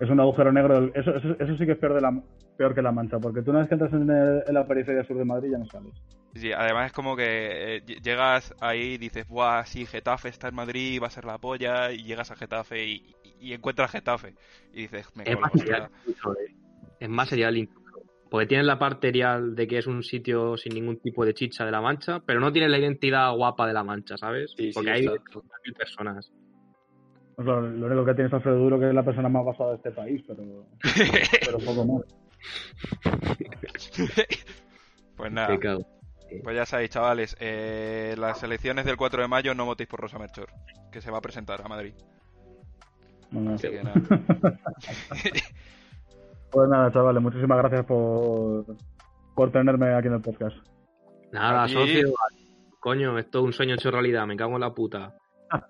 Es 0.00 0.08
un 0.10 0.20
agujero 0.20 0.52
negro, 0.52 0.90
eso, 0.94 1.12
eso, 1.16 1.34
eso 1.40 1.56
sí 1.56 1.66
que 1.66 1.72
es 1.72 1.78
peor, 1.78 1.94
de 1.94 2.00
la, 2.00 2.22
peor 2.56 2.72
que 2.72 2.82
la 2.82 2.92
mancha, 2.92 3.18
porque 3.18 3.42
tú 3.42 3.50
una 3.50 3.60
vez 3.60 3.68
que 3.68 3.74
entras 3.74 3.92
en, 3.92 4.08
el- 4.08 4.42
en 4.46 4.54
la 4.54 4.64
periferia 4.66 5.02
sur 5.04 5.16
de 5.18 5.24
Madrid 5.24 5.50
ya 5.50 5.58
no 5.58 5.64
sales. 5.66 5.92
Sí, 6.38 6.52
además 6.52 6.86
es 6.86 6.92
como 6.92 7.16
que 7.16 7.76
eh, 7.76 7.82
ll- 7.84 8.00
llegas 8.02 8.54
ahí 8.60 8.94
y 8.94 8.98
dices, 8.98 9.26
buah, 9.28 9.64
sí, 9.66 9.86
Getafe 9.86 10.28
está 10.28 10.48
en 10.48 10.54
Madrid, 10.54 11.00
va 11.02 11.08
a 11.08 11.10
ser 11.10 11.24
la 11.24 11.38
polla, 11.38 11.92
y 11.92 12.02
llegas 12.04 12.30
a 12.30 12.36
Getafe 12.36 12.84
y, 12.84 13.14
y- 13.22 13.34
y 13.48 13.52
encuentras 13.52 13.90
Getafe. 13.90 14.34
Y 14.72 14.82
dices, 14.82 15.06
me 15.14 15.24
Es 15.24 15.30
cago 15.36 15.38
en 15.38 15.42
la 15.42 15.48
más 15.48 15.58
serial 15.58 15.90
incluso, 16.00 16.32
eh. 16.40 16.54
Es 17.00 17.08
más 17.08 17.28
serial 17.28 17.56
incluso. 17.56 18.02
porque 18.30 18.46
tienes 18.46 18.66
la 18.66 18.78
parte 18.78 19.10
real 19.12 19.54
de 19.54 19.66
que 19.66 19.78
es 19.78 19.86
un 19.86 20.02
sitio 20.02 20.56
sin 20.56 20.74
ningún 20.74 20.98
tipo 21.00 21.24
de 21.24 21.32
chicha 21.34 21.64
de 21.64 21.70
la 21.70 21.80
Mancha, 21.80 22.20
pero 22.20 22.40
no 22.40 22.52
tienes 22.52 22.70
la 22.70 22.78
identidad 22.78 23.32
guapa 23.34 23.66
de 23.66 23.72
la 23.72 23.84
Mancha, 23.84 24.16
¿sabes? 24.18 24.52
Sí, 24.56 24.64
sí, 24.66 24.72
porque 24.74 24.90
hay 24.90 25.06
mil 25.06 25.74
personas. 25.74 26.30
Pues 27.36 27.46
lo, 27.46 27.60
lo 27.62 27.86
único 27.86 28.04
que 28.04 28.14
tiene 28.14 28.28
es 28.28 28.34
Alfredo 28.34 28.58
Duro, 28.58 28.80
que 28.80 28.88
es 28.88 28.94
la 28.94 29.04
persona 29.04 29.28
más 29.28 29.44
basada 29.44 29.70
de 29.70 29.76
este 29.76 29.92
país, 29.92 30.22
pero, 30.26 30.66
pero 31.44 31.58
poco 31.60 31.84
más. 31.84 32.02
Pues 35.16 35.32
nada, 35.32 35.58
Pues 36.42 36.56
ya 36.56 36.66
sabéis, 36.66 36.90
chavales, 36.90 37.36
eh, 37.40 38.14
las 38.18 38.42
elecciones 38.42 38.84
del 38.84 38.96
4 38.96 39.22
de 39.22 39.28
mayo 39.28 39.54
no 39.54 39.64
votéis 39.64 39.88
por 39.88 40.00
Rosa 40.00 40.18
Melchor, 40.18 40.48
que 40.92 41.00
se 41.00 41.10
va 41.10 41.18
a 41.18 41.22
presentar 41.22 41.62
a 41.64 41.68
Madrid. 41.68 41.94
Bueno, 43.30 43.54
Así 43.54 43.68
que 43.70 43.82
nada. 43.82 43.94
pues 46.50 46.68
nada, 46.68 46.92
chavales, 46.92 47.22
muchísimas 47.22 47.58
gracias 47.58 47.84
por, 47.86 48.64
por 49.34 49.52
tenerme 49.52 49.94
aquí 49.94 50.08
en 50.08 50.14
el 50.14 50.20
podcast. 50.22 50.56
Nada, 51.32 51.64
Aquí- 51.64 51.74
socio. 51.74 52.12
Coño, 52.80 53.18
esto 53.18 53.40
es 53.40 53.44
un 53.44 53.52
sueño 53.52 53.74
hecho 53.74 53.90
realidad, 53.90 54.26
me 54.26 54.36
cago 54.36 54.54
en 54.54 54.60
la 54.60 54.74
puta. 54.74 55.14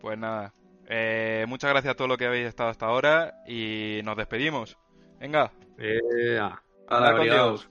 Pues 0.00 0.18
nada, 0.18 0.52
eh, 0.86 1.46
muchas 1.48 1.70
gracias 1.70 1.92
a 1.92 1.96
todos 1.96 2.10
los 2.10 2.18
que 2.18 2.26
habéis 2.26 2.46
estado 2.46 2.68
hasta 2.68 2.84
ahora 2.84 3.36
y 3.46 4.02
nos 4.04 4.18
despedimos. 4.18 4.76
Venga, 5.18 5.50
Eh, 5.78 6.38
ah. 6.38 6.60
Con. 6.86 7.22
Dios. 7.22 7.70